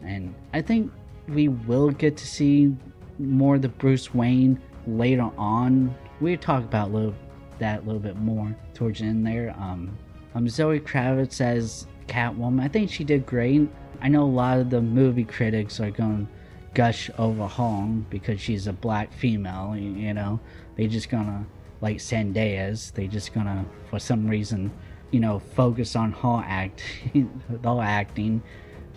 And 0.03 0.35
I 0.53 0.61
think 0.63 0.93
we 1.29 1.49
will 1.49 1.91
get 1.91 2.17
to 2.19 2.27
see 2.27 2.75
more 3.19 3.57
of 3.57 3.63
the 3.63 3.69
Bruce 3.69 4.13
Wayne 4.13 4.61
later 4.87 5.31
on. 5.39 5.95
We'll 6.21 6.37
talk 6.37 6.65
about 6.65 6.89
a 6.89 6.93
little, 6.93 7.15
that 7.59 7.83
a 7.83 7.87
little 7.87 8.01
bit 8.01 8.17
more 8.17 8.55
towards 8.75 9.01
the 9.01 9.07
end 9.07 9.27
there. 9.27 9.55
Um, 9.59 9.97
um, 10.35 10.49
Zoe 10.49 10.81
Kravitz 10.81 11.41
as 11.41 11.87
Catwoman. 12.07 12.61
I 12.61 12.69
think 12.69 12.91
she 12.91 13.05
did 13.05 13.27
great. 13.27 13.69
I 14.01 14.09
know 14.09 14.25
a 14.25 14.27
lot 14.27 14.59
of 14.59 14.71
the 14.71 14.81
movie 14.81 15.25
critics 15.25 15.79
are 15.81 15.91
going 15.91 16.27
to 16.27 16.33
gush 16.75 17.11
over 17.19 17.47
Hong 17.47 18.07
because 18.11 18.41
she's 18.41 18.67
a 18.67 18.73
black 18.73 19.13
female, 19.13 19.77
you 19.77 20.15
know. 20.15 20.41
They 20.77 20.87
just 20.87 21.09
gonna 21.11 21.47
like 21.83 21.99
Zendaya's. 21.99 22.93
they're 22.93 23.07
just 23.07 23.35
gonna, 23.35 23.67
for 23.91 23.99
some 23.99 24.27
reason, 24.27 24.73
you 25.11 25.21
know, 25.21 25.39
focus 25.39 25.95
on 25.95 26.13
her 26.13 26.43
act, 26.47 26.83
her 27.65 27.81
acting, 27.83 28.43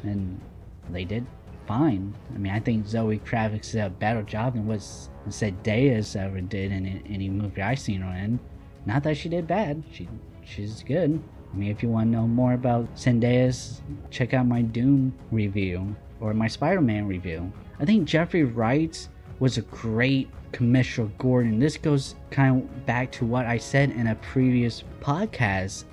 and 0.03 0.39
they 0.89 1.03
did 1.03 1.25
fine. 1.67 2.15
I 2.33 2.37
mean, 2.37 2.53
I 2.53 2.59
think 2.59 2.87
Zoe 2.87 3.19
Kravitz 3.19 3.71
did 3.71 3.81
a 3.81 3.89
better 3.89 4.21
job 4.21 4.53
than 4.53 4.67
what 4.67 4.79
Zendaya 5.27 6.15
ever 6.15 6.41
did 6.41 6.71
in 6.71 7.03
any 7.09 7.27
movie 7.27 7.61
I've 7.61 7.79
seen 7.79 8.01
her 8.01 8.15
in. 8.15 8.39
Not 8.85 9.03
that 9.03 9.17
she 9.17 9.29
did 9.29 9.47
bad. 9.47 9.83
She 9.91 10.07
she's 10.43 10.83
good. 10.83 11.21
I 11.51 11.57
mean, 11.57 11.71
if 11.71 11.81
you 11.81 11.89
want 11.89 12.11
to 12.11 12.17
know 12.17 12.27
more 12.27 12.53
about 12.53 12.93
Zendaya, 12.95 13.81
check 14.11 14.33
out 14.33 14.45
my 14.45 14.61
Dune 14.61 15.13
review 15.31 15.95
or 16.19 16.33
my 16.33 16.47
Spider-Man 16.47 17.07
review. 17.07 17.51
I 17.79 17.85
think 17.85 18.07
Jeffrey 18.07 18.43
Wright 18.43 19.07
was 19.39 19.57
a 19.57 19.61
great 19.61 20.29
Commissioner 20.51 21.11
Gordon. 21.17 21.59
This 21.59 21.77
goes 21.77 22.15
kind 22.31 22.63
of 22.63 22.85
back 22.85 23.11
to 23.13 23.25
what 23.25 23.45
I 23.45 23.57
said 23.57 23.91
in 23.91 24.07
a 24.07 24.15
previous 24.15 24.83
podcast 25.01 25.83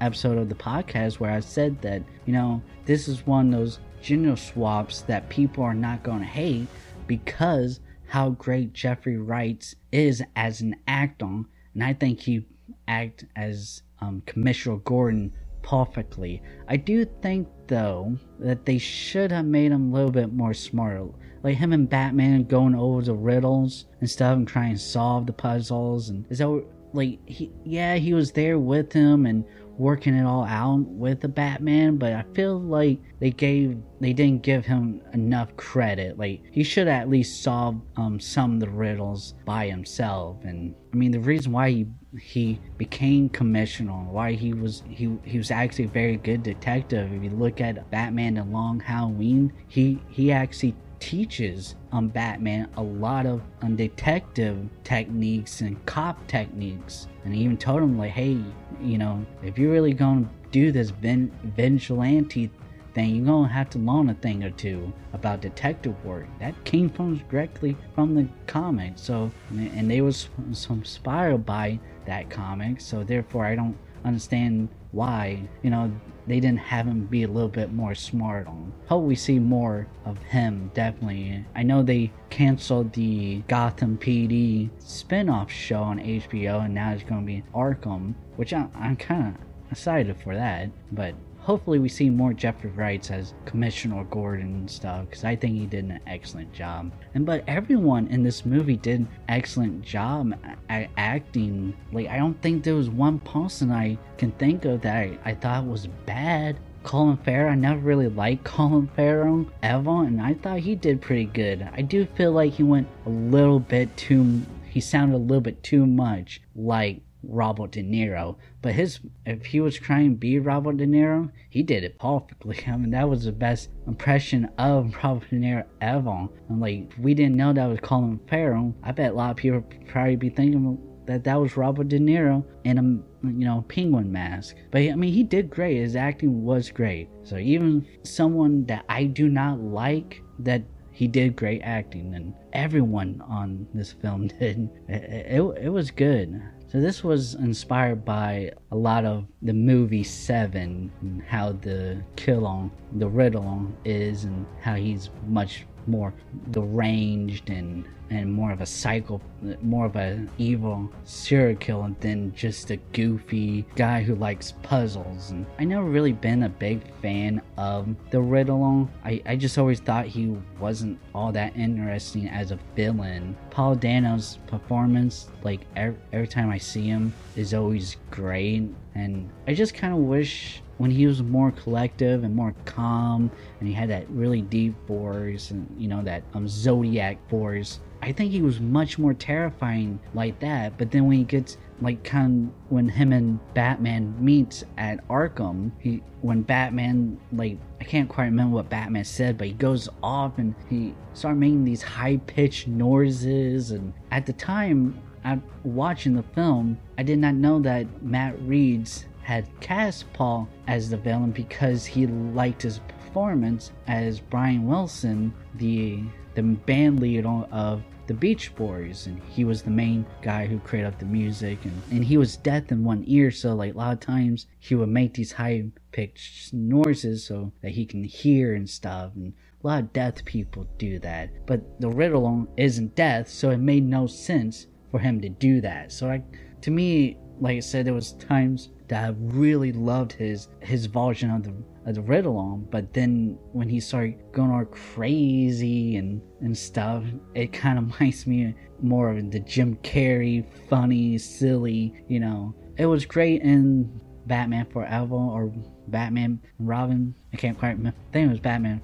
episode 0.00 0.38
of 0.38 0.48
the 0.48 0.54
podcast 0.54 1.14
where 1.14 1.32
I 1.32 1.40
said 1.40 1.80
that, 1.82 2.02
you 2.24 2.32
know, 2.32 2.62
this 2.84 3.08
is 3.08 3.26
one 3.26 3.52
of 3.52 3.58
those 3.58 3.80
gender 4.00 4.36
swaps 4.36 5.02
that 5.02 5.28
people 5.28 5.64
are 5.64 5.74
not 5.74 6.04
going 6.04 6.20
to 6.20 6.24
hate 6.24 6.68
because 7.06 7.80
how 8.06 8.30
great 8.30 8.72
Jeffrey 8.72 9.16
Wright 9.16 9.74
is 9.90 10.22
as 10.36 10.60
an 10.60 10.76
actor. 10.86 11.42
And 11.74 11.82
I 11.82 11.92
think 11.92 12.20
he 12.20 12.46
act 12.86 13.24
as 13.34 13.82
um, 14.00 14.22
Commissioner 14.26 14.76
Gordon 14.76 15.32
perfectly. 15.62 16.42
I 16.68 16.76
do 16.76 17.04
think 17.22 17.48
though 17.68 18.16
that 18.38 18.64
they 18.66 18.78
should 18.78 19.30
have 19.30 19.46
made 19.46 19.72
him 19.72 19.90
a 19.90 19.94
little 19.94 20.10
bit 20.10 20.32
more 20.32 20.54
smart 20.54 21.02
like 21.42 21.56
him 21.58 21.72
and 21.72 21.88
Batman 21.88 22.44
going 22.44 22.74
over 22.74 23.02
the 23.02 23.14
riddles 23.14 23.86
and 24.00 24.10
stuff 24.10 24.36
and 24.36 24.48
trying 24.48 24.74
to 24.74 24.80
solve 24.80 25.26
the 25.26 25.32
puzzles 25.32 26.08
and 26.08 26.24
is 26.30 26.38
that 26.38 26.64
like 26.92 27.18
he 27.26 27.52
yeah 27.64 27.96
he 27.96 28.14
was 28.14 28.32
there 28.32 28.58
with 28.58 28.92
him 28.92 29.26
and 29.26 29.44
working 29.78 30.14
it 30.14 30.24
all 30.24 30.44
out 30.44 30.80
with 30.86 31.20
the 31.20 31.28
Batman, 31.28 31.96
but 31.96 32.12
I 32.12 32.24
feel 32.34 32.58
like 32.58 32.98
they 33.20 33.30
gave 33.30 33.78
they 34.00 34.12
didn't 34.12 34.42
give 34.42 34.64
him 34.64 35.02
enough 35.12 35.56
credit. 35.56 36.18
Like 36.18 36.42
he 36.50 36.62
should 36.62 36.88
at 36.88 37.08
least 37.08 37.42
solve 37.42 37.80
um, 37.96 38.18
some 38.18 38.54
of 38.54 38.60
the 38.60 38.68
riddles 38.68 39.34
by 39.44 39.68
himself. 39.68 40.38
And 40.44 40.74
I 40.92 40.96
mean 40.96 41.10
the 41.10 41.20
reason 41.20 41.52
why 41.52 41.70
he 41.70 41.86
he 42.16 42.60
became 42.78 43.28
commissioner, 43.28 43.92
why 43.92 44.32
he 44.32 44.52
was 44.52 44.82
he 44.88 45.16
he 45.24 45.38
was 45.38 45.50
actually 45.50 45.84
a 45.84 45.88
very 45.88 46.16
good 46.16 46.42
detective. 46.42 47.12
If 47.12 47.22
you 47.22 47.30
look 47.30 47.60
at 47.60 47.90
Batman: 47.90 48.34
The 48.34 48.44
Long 48.44 48.80
Halloween, 48.80 49.52
he 49.68 50.00
he 50.08 50.32
actually 50.32 50.74
teaches 50.98 51.74
um, 51.92 52.08
Batman 52.08 52.68
a 52.76 52.82
lot 52.82 53.26
of 53.26 53.42
um, 53.62 53.76
detective 53.76 54.56
techniques 54.84 55.60
and 55.60 55.84
cop 55.86 56.26
techniques. 56.26 57.06
And 57.24 57.34
he 57.34 57.42
even 57.42 57.56
told 57.56 57.82
him, 57.82 57.98
like, 57.98 58.12
hey, 58.12 58.38
you 58.80 58.98
know, 58.98 59.24
if 59.42 59.58
you're 59.58 59.72
really 59.72 59.92
going 59.92 60.24
to 60.24 60.30
do 60.50 60.72
this 60.72 60.90
vin- 60.90 61.32
vigilante 61.56 62.50
thing, 62.94 63.16
you're 63.16 63.26
going 63.26 63.48
to 63.48 63.52
have 63.52 63.68
to 63.70 63.78
learn 63.78 64.08
a 64.08 64.14
thing 64.14 64.42
or 64.42 64.50
two 64.50 64.92
about 65.12 65.42
detective 65.42 66.02
work. 66.04 66.26
That 66.38 66.64
came 66.64 66.88
from 66.88 67.18
directly 67.30 67.76
from 67.94 68.14
the 68.14 68.26
comic. 68.46 68.94
So, 68.96 69.30
and 69.50 69.90
they 69.90 70.00
was 70.00 70.28
inspired 70.70 71.44
by 71.44 71.78
that 72.06 72.30
comic. 72.30 72.80
So, 72.80 73.04
therefore, 73.04 73.46
I 73.46 73.54
don't 73.54 73.76
understand 74.04 74.68
why, 74.92 75.48
you 75.62 75.70
know, 75.70 75.92
they 76.26 76.40
didn't 76.40 76.58
have 76.58 76.86
him 76.86 77.06
be 77.06 77.22
a 77.22 77.28
little 77.28 77.48
bit 77.48 77.72
more 77.72 77.94
smart 77.94 78.46
on. 78.46 78.72
Hope 78.86 79.04
we 79.04 79.14
see 79.14 79.38
more 79.38 79.86
of 80.04 80.18
him, 80.18 80.70
definitely. 80.74 81.44
I 81.54 81.62
know 81.62 81.82
they 81.82 82.12
canceled 82.30 82.92
the 82.92 83.42
Gotham 83.48 83.98
PD 83.98 84.70
spin-off 84.78 85.50
show 85.50 85.82
on 85.82 85.98
HBO 86.00 86.64
and 86.64 86.74
now 86.74 86.92
it's 86.92 87.04
going 87.04 87.20
to 87.20 87.26
be 87.26 87.44
Arkham, 87.54 88.14
which 88.36 88.52
I, 88.52 88.66
I'm 88.74 88.96
kind 88.96 89.36
of 89.36 89.70
excited 89.70 90.16
for 90.22 90.34
that, 90.34 90.70
but 90.92 91.14
hopefully 91.46 91.78
we 91.78 91.88
see 91.88 92.10
more 92.10 92.32
Jeffrey 92.32 92.70
Wrights 92.70 93.12
as 93.12 93.32
Commissioner 93.44 94.02
Gordon 94.10 94.46
and 94.46 94.70
stuff 94.70 95.06
because 95.08 95.22
I 95.22 95.36
think 95.36 95.56
he 95.56 95.66
did 95.66 95.84
an 95.84 96.00
excellent 96.04 96.52
job. 96.52 96.90
And 97.14 97.24
but 97.24 97.44
everyone 97.46 98.08
in 98.08 98.24
this 98.24 98.44
movie 98.44 98.76
did 98.76 99.00
an 99.00 99.08
excellent 99.28 99.82
job 99.82 100.34
at 100.68 100.90
acting. 100.96 101.72
Like 101.92 102.08
I 102.08 102.18
don't 102.18 102.40
think 102.42 102.64
there 102.64 102.74
was 102.74 102.90
one 102.90 103.20
person 103.20 103.70
I 103.70 103.96
can 104.18 104.32
think 104.32 104.64
of 104.64 104.80
that 104.82 104.96
I, 104.96 105.18
I 105.24 105.34
thought 105.34 105.66
was 105.66 105.86
bad. 106.04 106.58
Colin 106.82 107.16
Farrell, 107.18 107.52
I 107.52 107.54
never 107.54 107.78
really 107.78 108.08
liked 108.08 108.42
Colin 108.44 108.88
Farrell 108.96 109.46
ever, 109.62 110.04
and 110.04 110.20
I 110.20 110.34
thought 110.34 110.58
he 110.58 110.74
did 110.74 111.00
pretty 111.00 111.26
good. 111.26 111.68
I 111.72 111.82
do 111.82 112.06
feel 112.16 112.32
like 112.32 112.54
he 112.54 112.64
went 112.64 112.88
a 113.06 113.08
little 113.08 113.60
bit 113.60 113.96
too 113.96 114.42
he 114.68 114.80
sounded 114.80 115.16
a 115.16 115.18
little 115.18 115.40
bit 115.40 115.62
too 115.62 115.86
much 115.86 116.42
like 116.54 117.00
Robert 117.28 117.72
De 117.72 117.82
Niro. 117.82 118.36
But 118.62 118.72
his, 118.72 119.00
if 119.24 119.46
he 119.46 119.60
was 119.60 119.76
trying 119.76 120.10
to 120.10 120.16
be 120.16 120.38
Robert 120.38 120.78
De 120.78 120.86
Niro, 120.86 121.30
he 121.50 121.62
did 121.62 121.84
it 121.84 121.98
perfectly. 121.98 122.62
I 122.66 122.76
mean, 122.76 122.90
that 122.90 123.08
was 123.08 123.24
the 123.24 123.32
best 123.32 123.70
impression 123.86 124.48
of 124.58 124.94
Robert 125.04 125.28
De 125.30 125.36
Niro 125.36 125.64
ever. 125.80 126.28
And 126.48 126.60
like, 126.60 126.92
we 126.98 127.14
didn't 127.14 127.36
know 127.36 127.52
that 127.52 127.66
was 127.66 127.80
Colin 127.80 128.20
Farrell. 128.28 128.74
I 128.82 128.92
bet 128.92 129.12
a 129.12 129.14
lot 129.14 129.30
of 129.30 129.36
people 129.36 129.64
probably 129.86 130.16
be 130.16 130.30
thinking 130.30 130.78
that 131.06 131.24
that 131.24 131.40
was 131.40 131.56
Robert 131.56 131.88
De 131.88 131.98
Niro 131.98 132.44
in 132.64 132.78
a 132.78 132.82
you 133.28 133.44
know 133.44 133.64
penguin 133.68 134.10
mask. 134.10 134.56
But 134.70 134.82
I 134.82 134.94
mean, 134.94 135.12
he 135.12 135.22
did 135.22 135.50
great. 135.50 135.76
His 135.76 135.96
acting 135.96 136.44
was 136.44 136.70
great. 136.70 137.08
So 137.22 137.36
even 137.36 137.86
someone 138.02 138.66
that 138.66 138.84
I 138.88 139.04
do 139.04 139.28
not 139.28 139.60
like 139.60 140.22
that 140.40 140.62
he 140.90 141.06
did 141.06 141.36
great 141.36 141.60
acting 141.62 142.14
and 142.14 142.32
everyone 142.54 143.22
on 143.28 143.66
this 143.74 143.92
film 143.92 144.28
did 144.40 144.70
it, 144.88 145.02
it, 145.38 145.64
it 145.64 145.68
was 145.68 145.90
good 145.90 146.42
So 146.68 146.80
this 146.80 147.04
was 147.04 147.34
inspired 147.34 148.04
by 148.04 148.50
a 148.72 148.76
lot 148.76 149.04
of 149.04 149.26
the 149.40 149.52
movie 149.52 150.02
Seven 150.02 150.90
and 151.00 151.22
how 151.22 151.52
the 151.52 152.02
Killong, 152.16 152.72
the 152.92 153.08
Riddler 153.08 153.66
is, 153.84 154.24
and 154.24 154.44
how 154.60 154.74
he's 154.74 155.10
much 155.28 155.64
more 155.86 156.12
deranged 156.50 157.50
and 157.50 157.84
and 158.10 158.32
more 158.32 158.52
of 158.52 158.60
a 158.60 158.66
psycho, 158.66 159.20
more 159.62 159.86
of 159.86 159.96
a 159.96 160.26
evil 160.38 160.90
serial 161.04 161.56
killer 161.56 161.94
than 162.00 162.34
just 162.34 162.70
a 162.70 162.76
goofy 162.92 163.64
guy 163.74 164.02
who 164.02 164.14
likes 164.14 164.52
puzzles. 164.62 165.30
And 165.30 165.46
I 165.58 165.64
never 165.64 165.86
really 165.86 166.12
been 166.12 166.44
a 166.44 166.48
big 166.48 166.82
fan 167.02 167.42
of 167.56 167.88
the 168.10 168.20
Riddler. 168.20 168.86
I, 169.04 169.22
I 169.26 169.36
just 169.36 169.58
always 169.58 169.80
thought 169.80 170.06
he 170.06 170.36
wasn't 170.60 170.98
all 171.14 171.32
that 171.32 171.56
interesting 171.56 172.28
as 172.28 172.50
a 172.50 172.58
villain. 172.74 173.36
Paul 173.50 173.74
Dano's 173.74 174.38
performance, 174.46 175.28
like 175.42 175.62
every, 175.74 175.98
every 176.12 176.28
time 176.28 176.50
I 176.50 176.58
see 176.58 176.86
him, 176.86 177.12
is 177.34 177.54
always 177.54 177.96
great. 178.10 178.70
And 178.94 179.28
I 179.46 179.54
just 179.54 179.74
kind 179.74 179.92
of 179.92 180.00
wish 180.00 180.62
when 180.78 180.90
he 180.90 181.06
was 181.06 181.22
more 181.22 181.50
collective 181.50 182.24
and 182.24 182.34
more 182.34 182.54
calm 182.64 183.30
and 183.60 183.68
he 183.68 183.74
had 183.74 183.90
that 183.90 184.08
really 184.10 184.42
deep 184.42 184.74
voice 184.86 185.50
and 185.50 185.66
you 185.78 185.88
know 185.88 186.02
that 186.02 186.22
um 186.34 186.46
zodiac 186.48 187.16
voice 187.28 187.80
i 188.02 188.12
think 188.12 188.30
he 188.30 188.42
was 188.42 188.60
much 188.60 188.98
more 188.98 189.14
terrifying 189.14 189.98
like 190.14 190.38
that. 190.40 190.76
But 190.78 190.90
then 190.90 191.06
when 191.06 191.18
he 191.18 191.24
gets 191.24 191.56
like 191.80 192.02
kind 192.04 192.48
of 192.48 192.72
when 192.72 192.88
him 192.88 193.12
and 193.12 193.38
batman 193.52 194.14
meets 194.18 194.64
at 194.78 195.06
arkham 195.08 195.70
he 195.78 196.02
when 196.22 196.40
batman 196.42 197.18
like 197.32 197.58
i 197.80 197.84
can't 197.84 198.08
quite 198.08 198.24
remember 198.24 198.56
what 198.56 198.70
batman 198.70 199.04
said 199.04 199.36
but 199.36 199.46
he 199.46 199.52
goes 199.52 199.88
off 200.02 200.38
and 200.38 200.54
he 200.70 200.94
started 201.12 201.38
making 201.38 201.64
these 201.64 201.82
high-pitched 201.82 202.66
noises. 202.68 203.70
And 203.70 203.92
at 204.10 204.26
the 204.26 204.32
time 204.32 205.00
I'm 205.24 205.42
watching 205.64 206.14
the 206.14 206.22
film 206.22 206.78
i 206.96 207.02
did 207.02 207.18
not 207.18 207.34
know 207.34 207.60
that 207.60 208.02
matt 208.02 208.40
reeves 208.42 209.04
had 209.26 209.48
cast 209.58 210.12
Paul 210.12 210.48
as 210.68 210.88
the 210.88 210.96
villain 210.96 211.32
because 211.32 211.84
he 211.84 212.06
liked 212.06 212.62
his 212.62 212.78
performance 212.78 213.72
as 213.88 214.20
Brian 214.20 214.68
Wilson, 214.68 215.34
the 215.56 216.04
the 216.36 216.42
band 216.42 217.00
leader 217.00 217.44
of 217.50 217.82
the 218.06 218.14
Beach 218.14 218.54
Boys, 218.54 219.08
and 219.08 219.20
he 219.28 219.44
was 219.44 219.62
the 219.62 219.70
main 219.70 220.06
guy 220.22 220.46
who 220.46 220.60
created 220.60 220.96
the 221.00 221.06
music, 221.06 221.58
and, 221.64 221.82
and 221.90 222.04
he 222.04 222.16
was 222.16 222.36
deaf 222.36 222.70
in 222.70 222.84
one 222.84 223.02
ear, 223.08 223.32
so 223.32 223.52
like 223.52 223.74
a 223.74 223.76
lot 223.76 223.94
of 223.94 223.98
times 223.98 224.46
he 224.60 224.76
would 224.76 224.90
make 224.90 225.14
these 225.14 225.32
high 225.32 225.72
pitched 225.90 226.52
noises 226.52 227.26
so 227.26 227.52
that 227.62 227.72
he 227.72 227.84
can 227.84 228.04
hear 228.04 228.54
and 228.54 228.70
stuff, 228.70 229.10
and 229.16 229.32
a 229.64 229.66
lot 229.66 229.82
of 229.82 229.92
deaf 229.92 230.24
people 230.24 230.68
do 230.78 231.00
that. 231.00 231.30
But 231.46 231.80
the 231.80 231.88
Riddler 231.88 232.44
isn't 232.56 232.94
deaf, 232.94 233.28
so 233.28 233.50
it 233.50 233.58
made 233.58 233.82
no 233.82 234.06
sense 234.06 234.68
for 234.92 235.00
him 235.00 235.20
to 235.20 235.28
do 235.28 235.60
that. 235.62 235.90
So 235.90 236.10
I, 236.10 236.22
to 236.60 236.70
me, 236.70 237.18
like 237.40 237.56
I 237.56 237.60
said, 237.60 237.86
there 237.86 237.92
was 237.92 238.12
times 238.12 238.68
that 238.88 239.04
I 239.04 239.14
really 239.18 239.72
loved 239.72 240.12
his 240.12 240.48
his 240.60 240.86
version 240.86 241.30
of 241.30 241.42
the 241.44 241.54
of 241.86 241.94
the 241.94 242.02
Riddler 242.02 242.56
but 242.56 242.92
then 242.92 243.38
when 243.52 243.68
he 243.68 243.78
started 243.78 244.16
going 244.32 244.50
all 244.50 244.64
crazy 244.64 245.96
and 245.96 246.20
and 246.40 246.56
stuff, 246.56 247.04
it 247.34 247.52
kind 247.52 247.78
of 247.78 247.84
reminds 248.00 248.26
me 248.26 248.54
more 248.80 249.10
of 249.10 249.30
the 249.30 249.40
Jim 249.40 249.76
Carrey, 249.76 250.44
funny, 250.68 251.18
silly. 251.18 251.94
You 252.08 252.20
know, 252.20 252.54
it 252.76 252.86
was 252.86 253.04
great 253.04 253.42
in 253.42 254.00
Batman 254.26 254.66
Forever 254.66 255.14
or 255.14 255.52
Batman 255.88 256.40
Robin. 256.58 257.14
I 257.32 257.36
can't 257.36 257.58
quite 257.58 257.76
remember. 257.76 257.98
I 258.10 258.12
think 258.12 258.26
it 258.26 258.30
was 258.30 258.40
Batman 258.40 258.80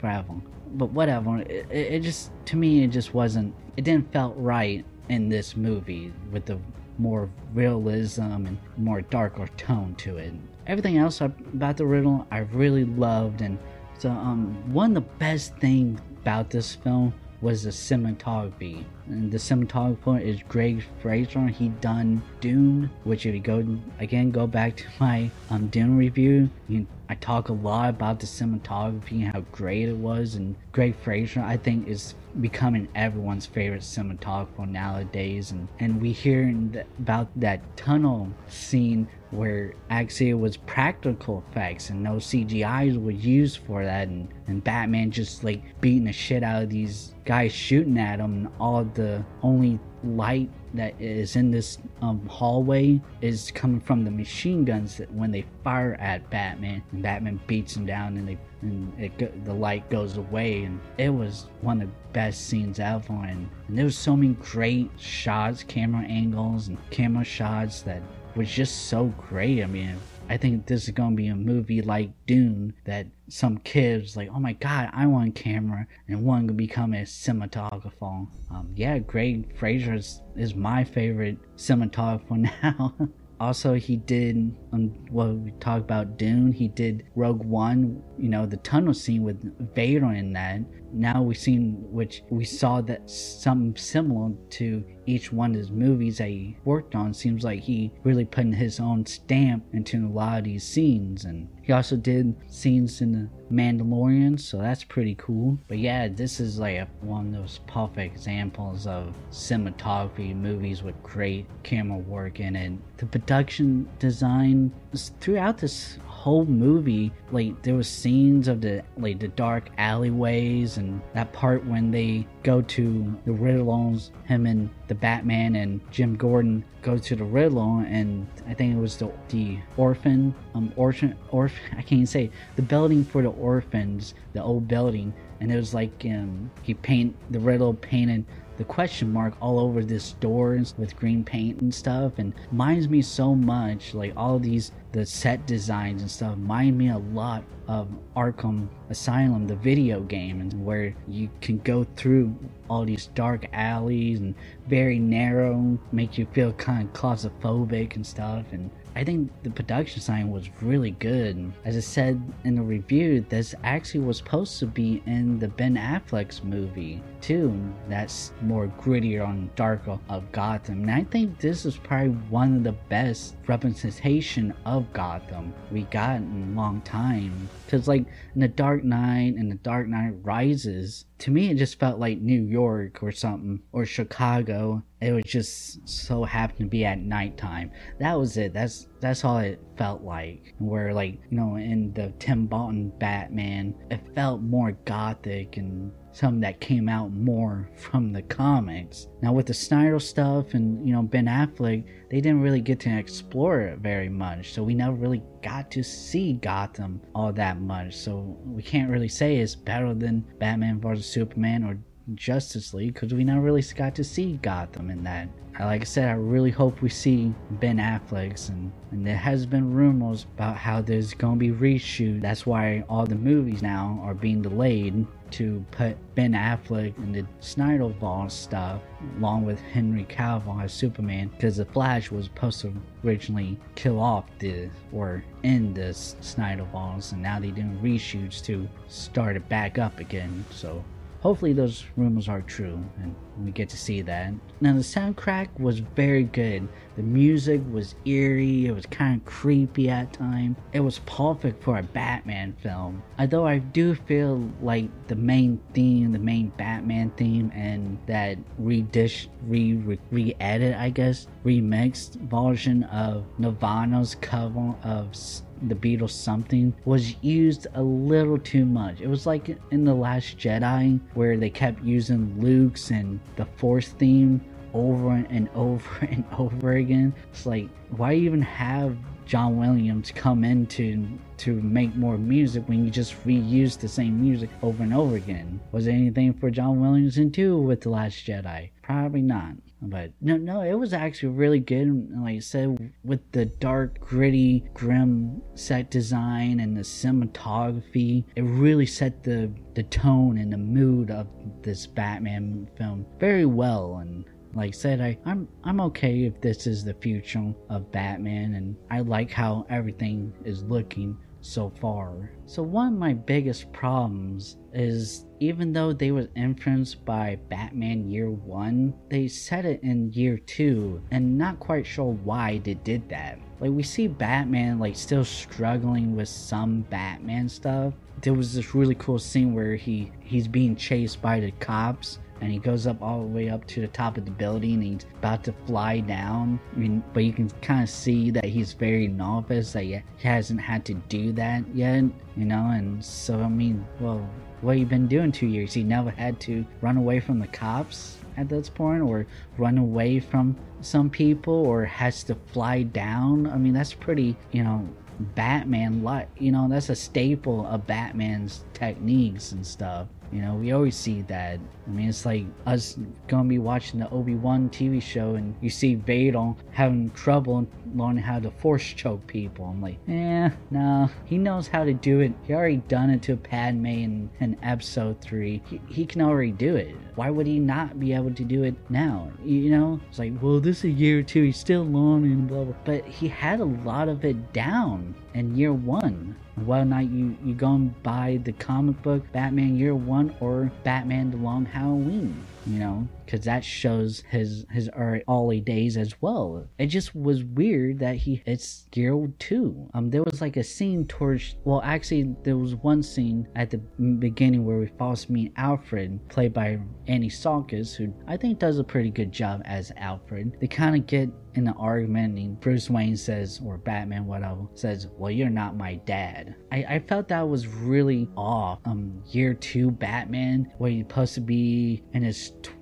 Forever. 0.00 0.34
But 0.72 0.90
whatever. 0.90 1.38
It, 1.40 1.70
it 1.70 2.00
just 2.00 2.30
to 2.46 2.56
me 2.56 2.84
it 2.84 2.88
just 2.88 3.14
wasn't. 3.14 3.54
It 3.76 3.84
didn't 3.84 4.12
felt 4.12 4.34
right 4.36 4.84
in 5.08 5.28
this 5.28 5.56
movie 5.56 6.12
with 6.30 6.46
the 6.46 6.58
more 7.00 7.28
realism 7.54 8.46
and 8.46 8.58
more 8.76 9.00
darker 9.00 9.48
tone 9.56 9.94
to 9.96 10.18
it. 10.18 10.32
Everything 10.66 10.98
else 10.98 11.20
about 11.20 11.76
the 11.76 11.86
Riddler 11.86 12.24
I 12.30 12.38
really 12.38 12.84
loved, 12.84 13.40
and 13.40 13.58
so 13.98 14.10
um, 14.10 14.54
one 14.72 14.96
of 14.96 15.02
the 15.02 15.10
best 15.18 15.56
things 15.56 16.00
about 16.22 16.50
this 16.50 16.74
film 16.74 17.12
was 17.40 17.62
the 17.62 17.70
cinematography. 17.70 18.84
And 19.06 19.32
the 19.32 19.38
cinematographer 19.38 20.20
is 20.20 20.42
Greig 20.48 20.84
Fraser. 21.00 21.46
He 21.48 21.68
done 21.80 22.22
Dune, 22.40 22.90
which 23.04 23.26
if 23.26 23.34
you 23.34 23.40
go 23.40 23.78
again 23.98 24.30
go 24.30 24.46
back 24.46 24.76
to 24.76 24.84
my 24.98 25.30
um 25.50 25.68
Dune 25.68 25.96
review, 25.96 26.50
you, 26.68 26.86
I 27.08 27.14
talk 27.14 27.48
a 27.48 27.52
lot 27.52 27.90
about 27.90 28.20
the 28.20 28.26
cinematography 28.26 29.22
and 29.22 29.32
how 29.32 29.40
great 29.52 29.88
it 29.88 29.96
was. 29.96 30.34
And 30.34 30.54
Greig 30.72 30.94
Fraser, 30.96 31.40
I 31.40 31.56
think, 31.56 31.88
is 31.88 32.14
becoming 32.38 32.88
everyone's 32.94 33.46
favorite 33.46 33.82
cinematographer 33.82 34.68
nowadays. 34.68 35.50
And 35.50 35.68
and 35.78 36.00
we 36.00 36.12
hear 36.12 36.54
about 36.98 37.28
that 37.36 37.76
tunnel 37.76 38.30
scene 38.48 39.08
where 39.30 39.74
actually 39.90 40.30
it 40.30 40.34
was 40.34 40.56
practical 40.56 41.44
effects 41.48 41.90
and 41.90 42.02
no 42.02 42.14
CGIs 42.14 43.02
were 43.02 43.10
used 43.10 43.58
for 43.58 43.84
that. 43.84 44.08
And, 44.08 44.28
and 44.46 44.62
Batman 44.62 45.10
just 45.10 45.44
like 45.44 45.62
beating 45.80 46.04
the 46.04 46.12
shit 46.12 46.42
out 46.42 46.64
of 46.64 46.70
these 46.70 47.14
guys 47.24 47.52
shooting 47.52 47.98
at 47.98 48.18
him. 48.18 48.32
And 48.34 48.48
all 48.58 48.84
the 48.84 49.24
only 49.42 49.78
light 50.02 50.50
that 50.74 51.00
is 51.00 51.36
in 51.36 51.50
this 51.50 51.78
um, 52.00 52.26
hallway 52.26 53.00
is 53.20 53.50
coming 53.52 53.80
from 53.80 54.04
the 54.04 54.10
machine 54.10 54.64
guns 54.64 54.96
that 54.96 55.12
when 55.12 55.30
they 55.30 55.44
fire 55.62 55.94
at 56.00 56.28
Batman 56.30 56.82
and 56.92 57.02
Batman 57.02 57.40
beats 57.46 57.76
him 57.76 57.86
down 57.86 58.16
and 58.16 58.28
they 58.28 58.38
and 58.62 58.92
it, 58.98 59.44
the 59.44 59.54
light 59.54 59.88
goes 59.90 60.16
away. 60.16 60.64
And 60.64 60.80
it 60.98 61.10
was 61.10 61.46
one 61.60 61.80
of 61.80 61.88
the 61.88 61.94
best 62.12 62.46
scenes 62.46 62.78
ever. 62.78 63.12
And, 63.12 63.48
and 63.68 63.78
there 63.78 63.84
was 63.84 63.96
so 63.96 64.16
many 64.16 64.34
great 64.34 64.90
shots 64.98 65.62
camera 65.62 66.04
angles 66.04 66.68
and 66.68 66.78
camera 66.90 67.24
shots 67.24 67.82
that 67.82 68.02
was 68.36 68.50
just 68.50 68.88
so 68.88 69.06
great. 69.28 69.62
I 69.62 69.66
mean, 69.66 69.96
I 70.28 70.36
think 70.36 70.66
this 70.66 70.84
is 70.84 70.90
gonna 70.90 71.16
be 71.16 71.26
a 71.26 71.34
movie 71.34 71.82
like 71.82 72.10
Dune 72.26 72.72
that 72.84 73.06
some 73.28 73.58
kids 73.58 74.16
like, 74.16 74.28
oh 74.32 74.38
my 74.38 74.52
god, 74.52 74.90
I 74.92 75.06
want 75.06 75.28
a 75.36 75.42
camera 75.42 75.86
and 76.06 76.24
one 76.24 76.46
to 76.46 76.52
become 76.52 76.94
a 76.94 77.02
cinematographer. 77.02 78.28
Um, 78.50 78.70
yeah, 78.76 78.98
Greig 78.98 79.56
Fraser 79.58 79.94
is, 79.94 80.22
is 80.36 80.54
my 80.54 80.84
favorite 80.84 81.38
cinematographer 81.56 82.48
now. 82.62 82.94
also, 83.40 83.74
he 83.74 83.96
did 83.96 84.54
um, 84.72 84.90
what 85.10 85.30
we 85.34 85.50
talked 85.52 85.82
about 85.82 86.16
Dune. 86.16 86.52
He 86.52 86.68
did 86.68 87.06
Rogue 87.16 87.44
One. 87.44 88.02
You 88.18 88.28
know, 88.28 88.46
the 88.46 88.58
tunnel 88.58 88.94
scene 88.94 89.24
with 89.24 89.74
Vader 89.74 90.12
in 90.12 90.32
that. 90.34 90.60
Now 90.92 91.22
we've 91.22 91.36
seen 91.38 91.84
which 91.90 92.22
we 92.30 92.44
saw 92.44 92.80
that 92.82 93.08
something 93.08 93.76
similar 93.76 94.32
to 94.50 94.84
each 95.06 95.32
one 95.32 95.50
of 95.50 95.56
his 95.56 95.70
movies 95.70 96.18
that 96.18 96.28
he 96.28 96.56
worked 96.64 96.94
on 96.94 97.12
seems 97.14 97.42
like 97.42 97.60
he 97.60 97.92
really 98.04 98.24
putting 98.24 98.52
his 98.52 98.78
own 98.78 99.06
stamp 99.06 99.64
into 99.72 100.06
a 100.06 100.08
lot 100.08 100.38
of 100.38 100.44
these 100.44 100.64
scenes 100.64 101.24
and 101.24 101.48
he 101.62 101.72
also 101.72 101.96
did 101.96 102.34
scenes 102.48 103.00
in 103.00 103.12
the 103.12 103.28
Mandalorian, 103.54 104.40
so 104.40 104.58
that's 104.58 104.82
pretty 104.82 105.14
cool. 105.16 105.56
But 105.68 105.78
yeah, 105.78 106.08
this 106.08 106.40
is 106.40 106.58
like 106.58 106.78
a, 106.78 106.88
one 107.00 107.28
of 107.28 107.42
those 107.42 107.60
perfect 107.68 108.12
examples 108.12 108.88
of 108.88 109.14
cinematography 109.30 110.34
movies 110.34 110.82
with 110.82 111.00
great 111.02 111.46
camera 111.62 111.98
work 111.98 112.40
in 112.40 112.56
it. 112.56 112.72
The 112.96 113.06
production 113.06 113.88
design 114.00 114.72
throughout 115.20 115.58
this 115.58 115.98
whole 116.06 116.44
movie 116.44 117.10
like 117.32 117.62
there 117.62 117.74
was 117.74 117.88
scenes 117.88 118.46
of 118.46 118.60
the 118.60 118.84
like 118.98 119.18
the 119.18 119.28
dark 119.28 119.70
alleyways 119.78 120.76
and 120.80 121.00
that 121.14 121.32
part 121.32 121.64
when 121.66 121.90
they 121.90 122.26
go 122.42 122.62
to 122.62 123.16
the 123.26 123.32
Riddles, 123.32 124.10
him 124.24 124.46
and 124.46 124.70
the 124.88 124.94
Batman 124.94 125.54
and 125.54 125.80
Jim 125.92 126.16
Gordon 126.16 126.64
go 126.82 126.98
to 126.98 127.14
the 127.14 127.24
Riddle 127.24 127.84
and 127.86 128.26
I 128.48 128.54
think 128.54 128.74
it 128.74 128.80
was 128.80 128.96
the 128.96 129.12
the 129.28 129.58
orphan 129.76 130.34
um 130.54 130.72
orphan 130.76 131.14
orphan 131.30 131.60
I 131.72 131.82
can't 131.82 131.92
even 131.92 132.06
say 132.06 132.30
the 132.56 132.62
building 132.62 133.04
for 133.04 133.22
the 133.22 133.30
orphans 133.30 134.14
the 134.32 134.42
old 134.42 134.66
building. 134.66 135.12
And 135.40 135.50
it 135.50 135.56
was 135.56 135.72
like 135.72 136.04
um 136.04 136.50
he 136.62 136.74
paint 136.74 137.14
the 137.30 137.38
Riddler 137.38 137.74
painted 137.74 138.24
the 138.60 138.64
question 138.66 139.10
mark 139.10 139.32
all 139.40 139.58
over 139.58 139.82
this 139.82 140.12
doors 140.20 140.74
with 140.76 140.94
green 140.94 141.24
paint 141.24 141.62
and 141.62 141.74
stuff 141.74 142.12
and 142.18 142.34
reminds 142.50 142.90
me 142.90 143.00
so 143.00 143.34
much 143.34 143.94
like 143.94 144.12
all 144.18 144.38
these 144.38 144.70
the 144.92 145.06
set 145.06 145.46
designs 145.46 146.02
and 146.02 146.10
stuff 146.10 146.32
remind 146.32 146.76
me 146.76 146.90
a 146.90 146.98
lot 146.98 147.42
of 147.68 147.88
Arkham 148.16 148.66
Asylum, 148.90 149.46
the 149.46 149.54
video 149.54 150.00
game, 150.00 150.40
and 150.40 150.52
where 150.64 150.92
you 151.06 151.30
can 151.40 151.58
go 151.58 151.86
through 151.94 152.36
all 152.68 152.84
these 152.84 153.06
dark 153.14 153.46
alleys 153.52 154.18
and 154.18 154.34
very 154.68 154.98
narrow, 154.98 155.78
make 155.92 156.18
you 156.18 156.26
feel 156.32 156.52
kind 156.54 156.88
of 156.88 156.92
claustrophobic 156.92 157.94
and 157.94 158.04
stuff. 158.04 158.44
And 158.50 158.72
I 158.96 159.04
think 159.04 159.30
the 159.44 159.50
production 159.50 160.00
design 160.00 160.30
was 160.30 160.50
really 160.60 160.90
good. 160.90 161.52
As 161.64 161.76
I 161.76 161.80
said 161.80 162.20
in 162.42 162.56
the 162.56 162.62
review, 162.62 163.24
this 163.28 163.54
actually 163.62 164.00
was 164.00 164.18
supposed 164.18 164.58
to 164.58 164.66
be 164.66 165.00
in 165.06 165.38
the 165.38 165.46
Ben 165.46 165.76
Affleck's 165.76 166.42
movie. 166.42 167.00
Too. 167.20 167.58
That's 167.88 168.32
more 168.42 168.68
grittier 168.80 169.26
on 169.26 169.50
darker 169.56 169.98
of 170.08 170.30
Gotham. 170.32 170.82
And 170.82 170.90
I 170.90 171.04
think 171.04 171.38
this 171.38 171.64
is 171.64 171.76
probably 171.76 172.10
one 172.28 172.56
of 172.56 172.64
the 172.64 172.72
best 172.88 173.36
representation 173.46 174.54
of 174.64 174.92
Gotham 174.92 175.52
we 175.70 175.82
got 175.84 176.16
in 176.16 176.52
a 176.52 176.56
long 176.56 176.80
time. 176.82 177.48
Cause 177.68 177.88
like 177.88 178.06
in 178.34 178.40
the 178.40 178.48
Dark 178.48 178.84
Knight 178.84 179.34
and 179.36 179.50
the 179.50 179.56
Dark 179.56 179.88
Knight 179.88 180.14
Rises, 180.22 181.04
to 181.18 181.30
me 181.30 181.50
it 181.50 181.56
just 181.56 181.78
felt 181.78 181.98
like 181.98 182.20
New 182.20 182.42
York 182.42 183.02
or 183.02 183.12
something 183.12 183.60
or 183.72 183.84
Chicago. 183.84 184.82
It 185.00 185.12
was 185.12 185.24
just 185.24 185.88
so 185.88 186.24
happened 186.24 186.58
to 186.58 186.66
be 186.66 186.84
at 186.84 186.98
nighttime. 186.98 187.70
That 187.98 188.18
was 188.18 188.36
it. 188.36 188.52
That's 188.52 188.86
that's 189.00 189.24
all 189.24 189.38
it 189.38 189.60
felt 189.76 190.02
like. 190.02 190.54
Where 190.58 190.92
like 190.92 191.18
you 191.30 191.36
know 191.36 191.56
in 191.56 191.92
the 191.92 192.12
Tim 192.18 192.46
Burton 192.46 192.92
Batman, 192.98 193.74
it 193.90 194.00
felt 194.14 194.42
more 194.42 194.72
gothic 194.84 195.56
and 195.56 195.92
something 196.12 196.40
that 196.40 196.60
came 196.60 196.88
out 196.88 197.12
more 197.12 197.70
from 197.76 198.12
the 198.12 198.22
comics. 198.22 199.08
Now 199.22 199.32
with 199.32 199.46
the 199.46 199.54
Snyder 199.54 199.98
stuff 200.00 200.54
and 200.54 200.86
you 200.86 200.92
know 200.92 201.02
Ben 201.02 201.26
Affleck, 201.26 201.84
they 202.10 202.20
didn't 202.20 202.42
really 202.42 202.60
get 202.60 202.80
to 202.80 202.98
explore 202.98 203.60
it 203.60 203.78
very 203.78 204.08
much, 204.08 204.52
so 204.52 204.62
we 204.62 204.74
never 204.74 204.96
really 204.96 205.22
got 205.42 205.70
to 205.72 205.82
see 205.82 206.34
Gotham 206.34 207.00
all 207.14 207.32
that 207.32 207.60
much. 207.60 207.96
So 207.96 208.38
we 208.44 208.62
can't 208.62 208.90
really 208.90 209.08
say 209.08 209.36
it's 209.36 209.54
better 209.54 209.94
than 209.94 210.26
Batman 210.38 210.80
vs 210.80 211.06
Superman 211.06 211.64
or 211.64 211.78
Justice 212.14 212.74
League 212.74 212.94
because 212.94 213.14
we 213.14 213.24
never 213.24 213.40
really 213.40 213.62
got 213.74 213.94
to 213.96 214.04
see 214.04 214.38
Gotham 214.42 214.90
in 214.90 215.04
that. 215.04 215.28
Like 215.58 215.82
I 215.82 215.84
said, 215.84 216.08
I 216.08 216.12
really 216.12 216.50
hope 216.50 216.80
we 216.80 216.88
see 216.88 217.34
Ben 217.50 217.76
Affleck's, 217.76 218.48
and, 218.48 218.72
and 218.92 219.06
there 219.06 219.16
has 219.16 219.44
been 219.44 219.74
rumors 219.74 220.24
about 220.34 220.56
how 220.56 220.80
there's 220.80 221.12
gonna 221.12 221.36
be 221.36 221.50
reshoot. 221.50 222.22
That's 222.22 222.46
why 222.46 222.82
all 222.88 223.04
the 223.04 223.16
movies 223.16 223.60
now 223.60 224.00
are 224.02 224.14
being 224.14 224.40
delayed 224.40 225.06
to 225.32 225.64
put 225.70 225.96
Ben 226.14 226.32
Affleck 226.32 226.96
in 226.98 227.12
the 227.12 227.26
Snyderverse 227.40 228.30
stuff 228.30 228.80
along 229.18 229.44
with 229.44 229.60
Henry 229.60 230.04
Cavill 230.04 230.62
as 230.62 230.72
Superman 230.72 231.28
because 231.28 231.58
the 231.58 231.64
Flash 231.64 232.10
was 232.10 232.26
supposed 232.26 232.60
to 232.62 232.72
originally 233.04 233.58
kill 233.74 234.00
off 234.00 234.24
the 234.38 234.70
or 234.92 235.22
end 235.44 235.76
this 235.76 236.16
Snyderverse 236.20 237.12
and 237.12 237.22
now 237.22 237.38
they're 237.38 237.50
doing 237.50 237.78
reshoots 237.82 238.42
to 238.44 238.68
start 238.88 239.36
it 239.36 239.48
back 239.48 239.78
up 239.78 239.98
again. 240.00 240.44
So 240.50 240.84
hopefully 241.20 241.52
those 241.52 241.84
rumors 241.96 242.28
are 242.28 242.40
true 242.42 242.82
and 243.02 243.14
we 243.44 243.50
get 243.50 243.68
to 243.70 243.76
see 243.76 244.02
that. 244.02 244.34
Now 244.60 244.74
the 244.74 244.80
soundtrack 244.80 245.48
was 245.58 245.78
very 245.78 246.24
good. 246.24 246.68
The 246.96 247.02
music 247.02 247.62
was 247.70 247.94
eerie, 248.04 248.66
it 248.66 248.74
was 248.74 248.86
kind 248.86 249.20
of 249.20 249.26
creepy 249.26 249.88
at 249.88 250.12
times. 250.12 250.56
It 250.72 250.80
was 250.80 250.98
perfect 251.00 251.62
for 251.62 251.78
a 251.78 251.82
Batman 251.82 252.54
film. 252.62 253.02
Although 253.18 253.46
I 253.46 253.58
do 253.58 253.94
feel 253.94 254.50
like 254.60 254.88
the 255.08 255.14
main 255.14 255.60
theme, 255.72 256.12
the 256.12 256.18
main 256.18 256.48
Batman 256.56 257.10
theme 257.16 257.50
and 257.54 257.98
that 258.06 258.38
redish 258.60 259.28
re 259.46 259.98
re 260.10 260.34
edit 260.40 260.76
I 260.76 260.90
guess, 260.90 261.26
remixed 261.44 262.16
version 262.28 262.84
of 262.84 263.24
Nirvana's 263.38 264.16
cover 264.20 264.74
of 264.82 265.14
the 265.62 265.74
Beatles 265.74 266.10
something 266.10 266.74
was 266.84 267.22
used 267.22 267.66
a 267.74 267.82
little 267.82 268.38
too 268.38 268.64
much. 268.64 269.00
It 269.00 269.08
was 269.08 269.26
like 269.26 269.56
in 269.70 269.84
The 269.84 269.94
Last 269.94 270.38
Jedi 270.38 271.00
where 271.14 271.36
they 271.36 271.50
kept 271.50 271.82
using 271.82 272.40
Luke's 272.40 272.90
and 272.90 273.20
the 273.36 273.44
Force 273.44 273.88
theme 273.88 274.40
over 274.72 275.12
and 275.12 275.48
over 275.54 275.98
and 276.06 276.24
over 276.38 276.72
again. 276.72 277.14
It's 277.32 277.46
like 277.46 277.68
why 277.90 278.14
even 278.14 278.42
have 278.42 278.96
John 279.26 279.58
Williams 279.58 280.10
come 280.10 280.42
in 280.42 280.66
to, 280.68 281.06
to 281.38 281.54
make 281.62 281.94
more 281.94 282.18
music 282.18 282.68
when 282.68 282.84
you 282.84 282.90
just 282.90 283.14
reuse 283.24 283.78
the 283.78 283.86
same 283.88 284.20
music 284.20 284.50
over 284.62 284.82
and 284.82 284.92
over 284.92 285.16
again? 285.16 285.60
Was 285.70 285.84
there 285.84 285.94
anything 285.94 286.32
for 286.34 286.50
John 286.50 286.80
Williams 286.80 287.14
to 287.14 287.26
do 287.26 287.56
with 287.58 287.82
The 287.82 287.90
Last 287.90 288.26
Jedi? 288.26 288.70
Probably 288.82 289.22
not. 289.22 289.54
But 289.82 290.12
no, 290.20 290.36
no, 290.36 290.62
it 290.62 290.74
was 290.74 290.92
actually 290.92 291.30
really 291.30 291.60
good. 291.60 292.10
Like 292.18 292.36
I 292.36 292.38
said, 292.40 292.92
with 293.02 293.20
the 293.32 293.46
dark, 293.46 293.98
gritty, 294.00 294.64
grim 294.74 295.42
set 295.54 295.90
design 295.90 296.60
and 296.60 296.76
the 296.76 296.82
cinematography, 296.82 298.24
it 298.36 298.42
really 298.42 298.86
set 298.86 299.22
the 299.22 299.50
the 299.74 299.84
tone 299.84 300.38
and 300.38 300.52
the 300.52 300.58
mood 300.58 301.10
of 301.10 301.26
this 301.62 301.86
Batman 301.86 302.68
film 302.76 303.06
very 303.18 303.46
well. 303.46 303.98
And 303.98 304.24
like 304.54 304.68
I 304.68 304.72
said, 304.72 305.00
I, 305.00 305.18
I'm 305.24 305.48
I'm 305.64 305.80
okay 305.82 306.24
if 306.24 306.40
this 306.40 306.66
is 306.66 306.84
the 306.84 306.94
future 306.94 307.54
of 307.68 307.90
Batman, 307.90 308.54
and 308.54 308.76
I 308.90 309.00
like 309.00 309.30
how 309.30 309.66
everything 309.70 310.32
is 310.44 310.62
looking 310.64 311.16
so 311.40 311.70
far. 311.80 312.30
So 312.46 312.62
one 312.62 312.88
of 312.88 312.98
my 312.98 313.14
biggest 313.14 313.72
problems 313.72 314.56
is 314.72 315.26
even 315.40 315.72
though 315.72 315.92
they 315.92 316.10
were 316.10 316.28
influenced 316.36 317.04
by 317.04 317.38
Batman 317.48 318.08
Year 318.08 318.30
1, 318.30 318.94
they 319.08 319.28
set 319.28 319.64
it 319.64 319.82
in 319.82 320.12
Year 320.12 320.38
2 320.38 321.02
and 321.10 321.38
not 321.38 321.60
quite 321.60 321.86
sure 321.86 322.12
why 322.12 322.58
they 322.64 322.74
did 322.74 323.08
that. 323.08 323.38
Like 323.60 323.72
we 323.72 323.82
see 323.82 324.08
Batman 324.08 324.78
like 324.78 324.96
still 324.96 325.24
struggling 325.24 326.16
with 326.16 326.28
some 326.28 326.82
Batman 326.82 327.48
stuff. 327.48 327.94
There 328.22 328.34
was 328.34 328.54
this 328.54 328.74
really 328.74 328.94
cool 328.96 329.18
scene 329.18 329.54
where 329.54 329.76
he 329.76 330.12
he's 330.20 330.48
being 330.48 330.76
chased 330.76 331.22
by 331.22 331.40
the 331.40 331.50
cops 331.52 332.18
and 332.40 332.50
he 332.50 332.58
goes 332.58 332.86
up 332.86 333.02
all 333.02 333.20
the 333.20 333.26
way 333.26 333.48
up 333.48 333.66
to 333.66 333.80
the 333.80 333.88
top 333.88 334.16
of 334.16 334.24
the 334.24 334.30
building 334.30 334.74
and 334.74 334.82
he's 334.82 335.06
about 335.18 335.44
to 335.44 335.54
fly 335.66 336.00
down. 336.00 336.58
I 336.74 336.78
mean, 336.78 337.04
but 337.12 337.24
you 337.24 337.32
can 337.32 337.50
kind 337.62 337.82
of 337.82 337.90
see 337.90 338.30
that 338.30 338.44
he's 338.44 338.72
very 338.72 339.08
novice, 339.08 339.72
that 339.72 339.84
he 339.84 340.02
hasn't 340.22 340.60
had 340.60 340.84
to 340.86 340.94
do 340.94 341.32
that 341.32 341.64
yet, 341.74 342.04
you 342.36 342.44
know, 342.44 342.70
and 342.72 343.04
so 343.04 343.40
I 343.40 343.48
mean, 343.48 343.86
well, 344.00 344.28
what 344.60 344.78
you 344.78 344.86
been 344.86 345.06
doing 345.06 345.32
two 345.32 345.46
years? 345.46 345.72
He 345.72 345.82
never 345.82 346.10
had 346.10 346.40
to 346.40 346.64
run 346.80 346.96
away 346.96 347.20
from 347.20 347.38
the 347.38 347.46
cops 347.46 348.18
at 348.36 348.48
this 348.48 348.68
point 348.68 349.02
or 349.02 349.26
run 349.58 349.78
away 349.78 350.20
from 350.20 350.56
some 350.80 351.10
people 351.10 351.66
or 351.66 351.84
has 351.84 352.22
to 352.24 352.34
fly 352.52 352.82
down. 352.82 353.46
I 353.46 353.56
mean, 353.56 353.72
that's 353.72 353.94
pretty, 353.94 354.36
you 354.52 354.62
know, 354.62 354.88
Batman 355.34 356.02
like, 356.02 356.28
you 356.38 356.50
know, 356.52 356.66
that's 356.68 356.88
a 356.88 356.96
staple 356.96 357.66
of 357.66 357.86
Batman's 357.86 358.64
techniques 358.72 359.52
and 359.52 359.66
stuff. 359.66 360.08
You 360.32 360.42
know, 360.42 360.54
we 360.54 360.72
always 360.72 360.96
see 360.96 361.22
that. 361.22 361.58
I 361.86 361.90
mean, 361.90 362.08
it's 362.08 362.24
like 362.24 362.44
us 362.66 362.96
gonna 363.26 363.48
be 363.48 363.58
watching 363.58 363.98
the 363.98 364.08
Obi 364.10 364.36
Wan 364.36 364.70
TV 364.70 365.02
show, 365.02 365.34
and 365.34 365.56
you 365.60 365.70
see 365.70 365.96
Vader 365.96 366.54
having 366.70 367.10
trouble 367.10 367.66
learning 367.94 368.22
how 368.22 368.38
to 368.38 368.50
force 368.52 368.84
choke 368.84 369.26
people. 369.26 369.64
I'm 369.64 369.82
like, 369.82 369.98
eh, 370.08 370.50
no, 370.70 371.10
he 371.24 371.36
knows 371.36 371.66
how 371.66 371.84
to 371.84 371.92
do 371.92 372.20
it. 372.20 372.32
He 372.46 372.54
already 372.54 372.76
done 372.76 373.10
it 373.10 373.22
to 373.22 373.36
Padme 373.36 373.86
in, 373.86 374.30
in 374.38 374.56
Episode 374.62 375.20
Three. 375.20 375.62
He, 375.68 375.80
he 375.88 376.06
can 376.06 376.22
already 376.22 376.52
do 376.52 376.76
it. 376.76 376.94
Why 377.16 377.30
would 377.30 377.46
he 377.46 377.58
not 377.58 377.98
be 377.98 378.12
able 378.12 378.32
to 378.34 378.44
do 378.44 378.62
it 378.62 378.74
now? 378.88 379.32
You 379.44 379.70
know, 379.70 380.00
it's 380.08 380.18
like, 380.18 380.32
well, 380.40 380.60
this 380.60 380.78
is 380.78 380.84
a 380.84 380.90
year 380.90 381.20
or 381.20 381.22
two. 381.22 381.42
He's 381.42 381.58
still 381.58 381.84
learning, 381.84 382.46
blah 382.46 382.64
blah. 382.64 382.74
But 382.84 383.04
he 383.04 383.26
had 383.26 383.58
a 383.58 383.64
lot 383.64 384.08
of 384.08 384.24
it 384.24 384.52
down 384.52 385.14
in 385.34 385.56
year 385.56 385.72
one. 385.72 386.36
Whether 386.56 386.82
or 386.82 386.86
not 386.86 387.10
you 387.10 387.36
you 387.44 387.54
go 387.54 387.74
and 387.74 388.02
buy 388.02 388.40
the 388.44 388.52
comic 388.52 389.00
book 389.02 389.22
Batman 389.32 389.76
Year 389.76 389.94
One 389.94 390.34
or 390.40 390.70
Batman 390.84 391.30
The 391.30 391.38
Long 391.38 391.64
Halloween, 391.64 392.44
you 392.66 392.78
know, 392.78 393.08
because 393.30 393.44
that 393.44 393.64
shows 393.64 394.24
his 394.28 394.66
his 394.70 394.90
early 394.96 395.60
days 395.60 395.96
as 395.96 396.20
well. 396.20 396.66
It 396.78 396.86
just 396.86 397.14
was 397.14 397.44
weird 397.44 398.00
that 398.00 398.16
he 398.16 398.42
it's 398.44 398.86
Year 398.94 399.30
Two. 399.38 399.88
Um, 399.94 400.10
there 400.10 400.24
was 400.24 400.40
like 400.40 400.56
a 400.56 400.64
scene 400.64 401.06
towards 401.06 401.56
well, 401.64 401.80
actually 401.84 402.34
there 402.42 402.56
was 402.56 402.74
one 402.74 403.02
scene 403.02 403.46
at 403.54 403.70
the 403.70 403.78
beginning 403.78 404.64
where 404.64 404.78
we 404.78 404.90
first 404.98 405.30
meet 405.30 405.52
Alfred, 405.56 406.28
played 406.28 406.52
by 406.52 406.80
Andy 407.06 407.28
Serkis, 407.28 407.94
who 407.94 408.12
I 408.26 408.36
think 408.36 408.58
does 408.58 408.78
a 408.78 408.84
pretty 408.84 409.10
good 409.10 409.30
job 409.30 409.62
as 409.64 409.92
Alfred. 409.96 410.56
They 410.60 410.66
kind 410.66 410.96
of 410.96 411.06
get 411.06 411.30
in 411.54 411.66
an 411.66 411.74
argument 411.78 412.38
and 412.38 412.60
Bruce 412.60 412.88
Wayne 412.88 413.16
says, 413.16 413.60
or 413.64 413.76
Batman, 413.78 414.26
whatever, 414.26 414.66
says, 414.74 415.08
Well, 415.16 415.30
you're 415.30 415.50
not 415.50 415.76
my 415.76 415.94
dad. 416.06 416.54
I, 416.70 416.84
I 416.88 416.98
felt 417.00 417.28
that 417.28 417.48
was 417.48 417.66
really 417.66 418.28
off. 418.36 418.78
Um, 418.84 419.22
year 419.26 419.54
two 419.54 419.90
Batman, 419.90 420.72
where 420.78 420.90
he's 420.90 421.02
supposed 421.02 421.34
to 421.34 421.40
be 421.40 422.02
in 422.12 422.22
his 422.22 422.52
20s 422.62 422.79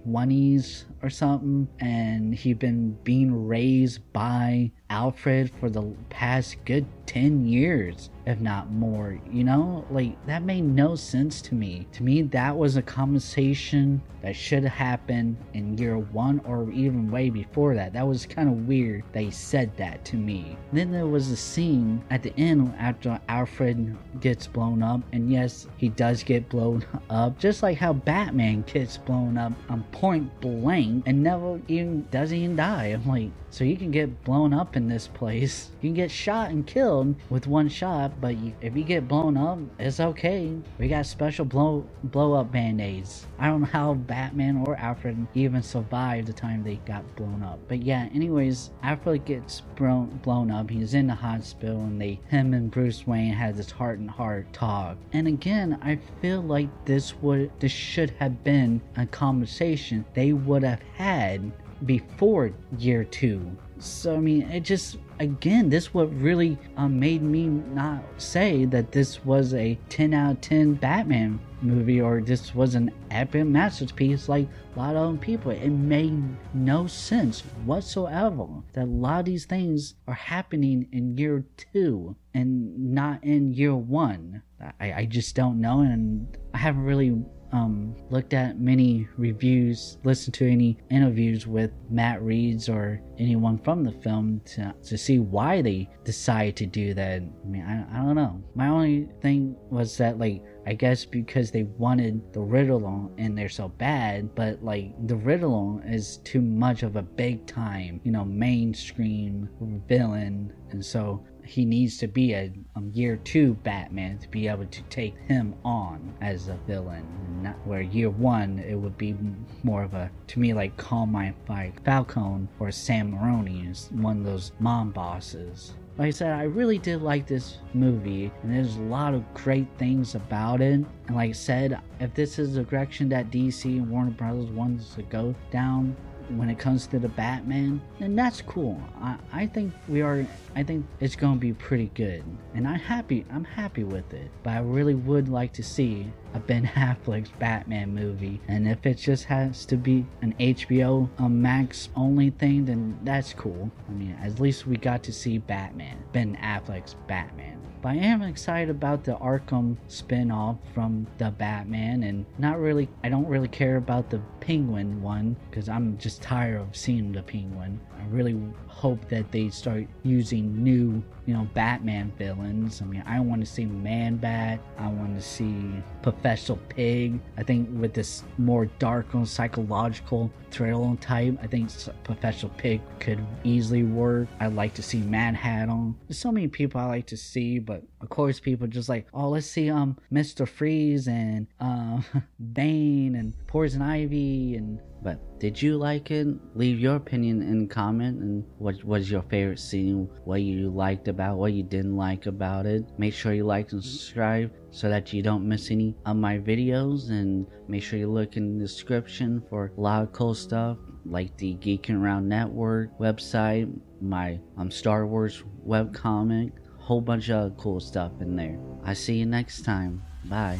or 1.03 1.11
something, 1.11 1.69
and 1.81 2.35
he'd 2.35 2.59
been 2.59 2.99
being 3.05 3.47
raised 3.47 4.13
by 4.13 4.73
Alfred 4.91 5.51
for 5.61 5.71
the 5.71 5.83
past 6.09 6.57
good 6.65 6.87
10 7.09 7.47
years, 7.47 8.11
if 8.27 8.39
not 8.39 8.71
more. 8.71 9.19
You 9.33 9.43
know, 9.43 9.87
like 9.91 10.15
that 10.27 10.43
made 10.43 10.65
no 10.65 10.95
sense 10.95 11.41
to 11.43 11.55
me. 11.55 11.87
To 11.93 12.03
me, 12.03 12.23
that 12.23 12.57
was 12.57 12.77
a 12.77 12.83
conversation 12.83 14.03
that 14.23 14.37
should 14.37 14.65
have 14.65 14.73
happened 14.73 15.37
in 15.55 15.79
year 15.79 15.97
one 15.97 16.41
or 16.45 16.71
even 16.71 17.11
way 17.11 17.31
before 17.31 17.75
that. 17.75 17.93
That 17.93 18.07
was 18.07 18.27
kind 18.27 18.49
of 18.49 18.69
weird 18.69 19.05
they 19.13 19.31
said 19.31 19.75
that 19.77 20.05
to 20.07 20.17
me. 20.17 20.57
Then 20.73 20.91
there 20.91 21.07
was 21.07 21.31
a 21.31 21.37
scene 21.37 22.03
at 22.11 22.23
the 22.23 22.37
end 22.37 22.75
after 22.79 23.19
Alfred 23.29 23.97
gets 24.21 24.47
blown 24.47 24.83
up, 24.83 25.01
and 25.13 25.33
yes, 25.33 25.67
he 25.77 25.89
does 25.89 26.23
get 26.23 26.49
blown 26.49 26.85
up, 27.11 27.39
just 27.39 27.63
like 27.63 27.79
how 27.79 27.93
Batman 27.93 28.63
gets 28.63 28.99
blown 28.99 29.39
up 29.39 29.53
on 29.71 29.83
point 29.93 30.41
blank 30.41 31.05
and 31.07 31.23
never 31.23 31.61
even 31.69 32.07
doesn't 32.11 32.37
even 32.37 32.57
die. 32.57 32.87
I'm 32.87 33.07
like, 33.07 33.31
so 33.51 33.65
you 33.65 33.77
can 33.77 33.91
get 33.91 34.25
blown 34.25 34.53
up 34.53 34.77
in 34.79 34.89
this 34.89 35.09
place. 35.09 35.71
You 35.83 35.91
can 35.91 35.95
get 35.95 36.11
shot 36.11 36.51
and 36.51 36.67
killed 36.67 37.17
with 37.29 37.47
one 37.47 37.69
shot, 37.69 38.21
but 38.21 38.37
you, 38.39 38.55
if 38.63 38.77
you 38.77 38.85
get 38.85 39.09
blown 39.09 39.37
up, 39.37 39.59
it's 39.79 40.01
okay. 40.01 40.57
We 40.79 40.89
got 40.89 41.05
special 41.05 41.45
blow 41.45 41.85
blow 42.05 42.35
up 42.35 42.53
band 42.53 42.81
aids. 42.81 43.27
I 43.39 43.49
don't 43.49 43.61
know 43.63 43.67
how 43.67 43.95
Batman 43.95 44.65
or 44.67 44.77
Alfred 44.77 45.27
even 45.35 45.63
survived 45.63 46.29
the 46.29 46.33
time 46.33 46.63
they 46.63 46.77
got 46.87 47.05
blown 47.17 47.43
up. 47.43 47.59
But 47.69 47.83
yeah, 47.83 48.09
anyways, 48.15 48.71
Alfred 48.83 49.25
gets 49.27 49.61
blown 49.77 50.07
blown 50.23 50.51
up. 50.51 50.71
He's 50.71 50.95
in 50.95 51.09
the 51.09 51.15
hospital, 51.15 51.81
and 51.83 52.01
they 52.01 52.21
him 52.29 52.55
and 52.55 52.71
Bruce 52.71 53.07
Wayne 53.07 53.33
had 53.35 53.57
this 53.57 53.71
heart 53.71 53.99
and 53.99 54.11
heart 54.11 54.53
talk. 54.53 54.97
And 55.13 55.27
again, 55.27 55.79
I 55.83 55.99
feel 56.23 56.41
like 56.41 56.69
this 56.87 57.15
would 57.17 57.51
this 57.61 57.73
should 57.73 58.11
have 58.21 58.45
been 58.45 58.81
a 58.97 59.07
conversation 59.07 60.05
they 60.15 60.33
would 60.33 60.63
have 60.63 60.83
had 60.97 61.53
before 61.87 62.53
year 62.79 63.05
two. 63.05 63.57
So 63.79 64.17
I 64.17 64.19
mean, 64.19 64.43
it 64.43 64.61
just 64.61 64.99
again, 65.21 65.69
this 65.69 65.93
what 65.95 66.13
really 66.21 66.59
uh, 66.77 66.89
made 66.89 67.23
me 67.23 67.47
not 67.47 68.03
say 68.19 68.65
that 68.67 68.93
this 68.93 69.25
was 69.25 69.55
a 69.55 69.79
10 69.89 70.15
out 70.15 70.33
of 70.33 70.41
10 70.41 70.75
Batman 70.75 71.41
movie 71.61 72.01
or 72.01 72.21
this 72.21 72.55
was 72.55 72.75
an 72.75 72.91
epic 73.11 73.45
masterpiece 73.45 74.29
like 74.29 74.49
a 74.77 74.79
lot 74.79 74.97
of 74.97 75.21
people. 75.21 75.51
It 75.51 75.71
made 75.71 76.23
no 76.55 76.87
sense 76.87 77.41
whatsoever 77.65 78.47
that 78.73 78.85
a 78.85 78.87
lot 78.87 79.21
of 79.21 79.25
these 79.27 79.45
things 79.45 79.95
are 80.07 80.15
happening 80.15 80.89
in 80.93 81.17
year 81.17 81.45
two 81.57 82.17
and 82.35 82.95
not 82.95 83.23
in 83.25 83.53
year 83.55 83.75
one. 83.75 84.43
I, 84.81 84.93
I 84.93 85.05
just 85.07 85.37
don't 85.37 85.61
know, 85.61 85.81
and 85.81 86.37
I 86.53 86.59
haven't 86.59 86.83
really 86.83 87.17
um, 87.53 87.95
looked 88.11 88.35
at 88.35 88.61
many 88.61 89.09
reviews, 89.17 89.99
listened 90.05 90.35
to 90.35 90.51
any 90.51 90.79
interviews 90.91 91.47
with 91.47 91.71
Matt 91.91 92.23
Reeves 92.23 92.69
or 92.69 93.01
anyone 93.19 93.59
from 93.59 93.85
the 93.85 93.93
film 93.93 94.41
to, 94.47 94.75
to 94.85 94.99
see 94.99 95.19
why 95.19 95.63
they 95.63 95.89
decided 96.05 96.57
to 96.57 96.67
do 96.67 96.95
that. 96.95 97.23
I 97.23 97.47
mean, 97.47 97.63
I, 97.63 97.99
I 97.99 98.05
don't 98.05 98.17
know. 98.17 98.43
My 98.55 98.69
only 98.69 99.09
thing 99.23 99.57
was 99.71 99.97
that, 99.97 100.19
like, 100.19 100.43
I 100.67 100.75
guess 100.75 101.07
because 101.07 101.51
they 101.51 101.63
wanted 101.63 102.33
the 102.35 102.41
Riddler 102.41 103.09
and 103.17 103.37
they're 103.37 103.49
so 103.49 103.69
bad, 103.69 104.35
but 104.35 104.63
like 104.63 104.93
the 105.07 105.17
Riddler 105.17 105.83
is 105.87 106.19
too 106.19 106.43
much 106.43 106.83
of 106.83 106.97
a 106.97 107.03
big 107.03 107.47
time, 107.47 108.03
you 108.05 108.13
know, 108.13 108.25
mainstream 108.27 109.49
villain, 109.89 110.53
and 110.71 110.85
so 110.85 111.25
he 111.49 111.65
needs 111.65 111.97
to 111.99 112.07
be 112.07 112.35
a 112.35 112.53
um, 112.77 112.91
year 112.93 113.17
two 113.17 113.55
Batman 113.55 114.19
to 114.19 114.29
be 114.29 114.49
able 114.49 114.67
to 114.67 114.83
take 114.83 115.17
him 115.17 115.55
on 115.65 116.15
as 116.21 116.49
a 116.49 116.59
villain. 116.67 117.07
Not 117.43 117.57
where 117.67 117.81
year 117.81 118.11
one 118.11 118.59
it 118.59 118.75
would 118.75 118.99
be 118.99 119.17
more 119.63 119.83
of 119.83 119.95
a 119.95 120.11
to 120.29 120.41
me 120.41 120.53
like 120.53 120.77
Carmine 120.77 121.35
like 121.49 121.83
Falcone 121.85 122.49
or 122.59 122.71
Sam 122.71 123.13
Maroni 123.13 123.67
is 123.67 123.89
one 123.93 124.19
of 124.19 124.25
those 124.25 124.53
mom 124.59 124.91
bosses. 124.91 125.75
Like 125.97 126.09
I 126.09 126.11
said, 126.11 126.33
I 126.33 126.45
really 126.45 126.79
did 126.79 127.03
like 127.03 127.27
this 127.27 127.59
movie, 127.75 128.31
and 128.43 128.55
there's 128.55 128.77
a 128.77 128.83
lot 128.83 129.15
of 129.15 129.35
great 129.35 129.67
things 129.79 130.15
about 130.15 130.61
it. 130.61 130.75
And 130.75 131.17
like 131.17 131.31
I 131.31 131.33
said, 131.33 131.81
if 131.99 132.15
this 132.15 132.39
is 132.39 132.55
the 132.55 132.63
direction 132.63 133.09
that 133.09 133.33
DC 133.33 133.65
and 133.65 133.91
Warner 133.91 134.13
Brothers 134.13 134.51
wants 134.51 134.95
to 134.95 135.03
go 135.03 135.35
down, 135.51 135.97
when 136.31 136.51
it 136.51 136.59
comes 136.59 136.87
to 136.89 136.99
the 136.99 137.09
Batman, 137.09 137.81
then 137.99 138.15
that's 138.15 138.41
cool. 138.43 138.81
I, 139.01 139.17
I 139.33 139.47
think 139.47 139.73
we 139.89 140.03
are 140.03 140.27
I 140.55 140.63
think 140.63 140.87
it's 141.01 141.17
gonna 141.17 141.37
be 141.37 141.53
pretty 141.53 141.91
good. 141.95 142.25
And 142.55 142.67
I'm 142.67 142.79
happy 142.79 143.25
I'm 143.33 143.45
happy 143.45 143.85
with 143.85 144.13
it. 144.13 144.31
But 144.43 144.51
I 144.51 144.61
really 144.61 144.95
would 144.95 145.29
like 145.29 145.53
to 145.55 145.63
see 145.63 146.07
a 146.35 146.39
Ben 146.39 146.67
Affleck's 146.67 147.31
Batman 147.39 147.95
movie. 147.95 148.41
And 148.49 148.69
if 148.69 148.85
it 148.87 148.99
just 148.99 149.25
has 149.25 149.65
to 149.67 149.77
be 149.77 150.07
an 150.23 150.35
HBO 150.39 151.09
um, 151.19 151.41
Max 151.41 151.89
only 151.97 152.31
thing, 152.31 152.65
then 152.65 152.99
that's 153.03 153.33
cool. 153.33 153.71
I 153.89 153.93
mean 153.93 154.19
at 154.23 154.41
least 154.41 154.67
we 154.67 154.77
got 154.77 155.03
to 155.05 155.13
see 155.13 155.39
Batman. 155.39 155.99
Ben 156.13 156.37
Affleck's 156.37 156.95
Batman. 157.07 157.61
But 157.81 157.91
I 157.91 157.97
am 157.97 158.23
excited 158.23 158.71
about 158.71 159.05
the 159.05 159.15
Arkham 159.17 159.77
spin-off 159.87 160.57
from 160.75 161.07
the 161.19 161.31
Batman 161.31 162.03
and 162.03 162.27
not 162.37 162.59
really 162.59 162.89
I 163.05 163.09
don't 163.09 163.27
really 163.27 163.49
care 163.49 163.77
about 163.77 164.11
the 164.11 164.21
Penguin 164.41 165.01
one 165.01 165.37
because 165.49 165.69
I'm 165.69 165.97
just 165.99 166.21
tired 166.21 166.61
of 166.61 166.77
seeing 166.77 167.13
the 167.13 167.23
Penguin. 167.23 167.81
Really 168.11 168.37
hope 168.79 169.09
that 169.09 169.31
they 169.33 169.49
start 169.49 169.87
using 170.05 170.63
new, 170.63 171.03
you 171.27 171.35
know, 171.35 171.49
Batman 171.53 172.13
villains. 172.17 172.81
I 172.81 172.85
mean, 172.85 173.03
I 173.07 173.19
want 173.19 173.41
to 173.41 173.47
see 173.47 173.67
Man 173.67 174.17
Bat. 174.17 174.61
I 174.79 174.87
want 174.87 175.17
to 175.17 175.23
see 175.23 175.83
Professor 176.01 176.55
Pig. 176.55 177.19
I 177.37 177.43
think 177.43 177.69
with 177.81 177.93
this 177.93 178.23
more 178.39 178.67
dark 178.79 179.15
and 179.15 179.29
psychological 179.29 180.31
thriller 180.53 180.95
type, 180.97 181.37
I 181.43 181.49
think 181.49 181.71
Professor 182.05 182.49
Pig 182.57 182.81
could 183.01 183.19
easily 183.43 183.83
work. 183.83 184.29
I'd 184.39 184.55
like 184.55 184.75
to 184.75 184.83
see 184.83 185.01
Mad 185.01 185.35
Hatter. 185.35 185.93
There's 186.07 186.19
so 186.19 186.31
many 186.31 186.47
people 186.47 186.81
I 186.81 186.87
like 186.87 187.07
to 187.09 187.17
see, 187.17 187.59
but 187.59 187.83
of 188.01 188.09
course, 188.09 188.39
people 188.39 188.69
just 188.69 188.89
like, 188.89 189.07
oh, 189.13 189.31
let's 189.31 189.47
see 189.47 189.71
um 189.71 189.99
Mister 190.11 190.47
Freeze 190.47 191.09
and 191.09 191.49
um 191.59 192.05
Bane 192.53 193.17
and 193.17 193.35
Poison 193.49 193.83
Ivy 193.83 194.55
and 194.55 194.79
but 195.03 195.19
did 195.39 195.61
you 195.61 195.77
like 195.77 196.11
it? 196.11 196.27
Leave 196.55 196.81
your 196.81 196.97
opinion 196.97 197.43
in 197.43 197.69
comment 197.69 198.21
and 198.21 198.45
what 198.59 198.83
was 198.85 199.11
your 199.11 199.23
favorite 199.23 199.61
scene, 199.61 200.09
what 200.25 200.43
you 200.43 200.71
liked 200.71 201.09
about, 201.09 201.37
what 201.37 201.53
you 201.53 201.63
didn't 201.63 201.97
like 201.97 202.27
about 202.27 202.67
it. 202.67 202.85
Make 202.99 203.15
sure 203.15 203.33
you 203.33 203.45
like 203.45 203.73
and 203.73 203.85
subscribe 203.85 204.53
so 204.71 204.89
that 204.89 205.13
you 205.13 205.23
don't 205.23 205.49
miss 205.49 205.71
any 205.71 205.95
of 206.07 206.17
my 206.17 206.39
videos 206.39 207.11
and 207.11 207.47
make 207.69 207.83
sure 207.83 207.99
you 207.99 208.11
look 208.11 208.37
in 208.37 208.59
the 208.59 208.65
description 208.65 209.43
for 209.49 209.73
a 209.77 209.81
lot 209.81 210.03
of 210.03 210.13
cool 210.13 210.35
stuff 210.35 210.79
like 211.07 211.37
the 211.39 211.55
Geeking 211.55 212.01
Around 212.01 212.29
Network 212.29 212.99
website, 212.99 213.73
my 214.01 214.39
um, 214.57 214.71
Star 214.71 215.07
Wars 215.07 215.43
web 215.63 215.95
comic, 215.95 216.53
whole 216.79 217.01
bunch 217.01 217.31
of 217.31 217.57
cool 217.57 217.81
stuff 217.81 218.13
in 218.21 218.37
there. 218.37 218.59
I 218.85 218.95
see 218.95 219.17
you 219.17 219.27
next 219.27 219.63
time. 219.63 220.03
Bye. 220.25 220.59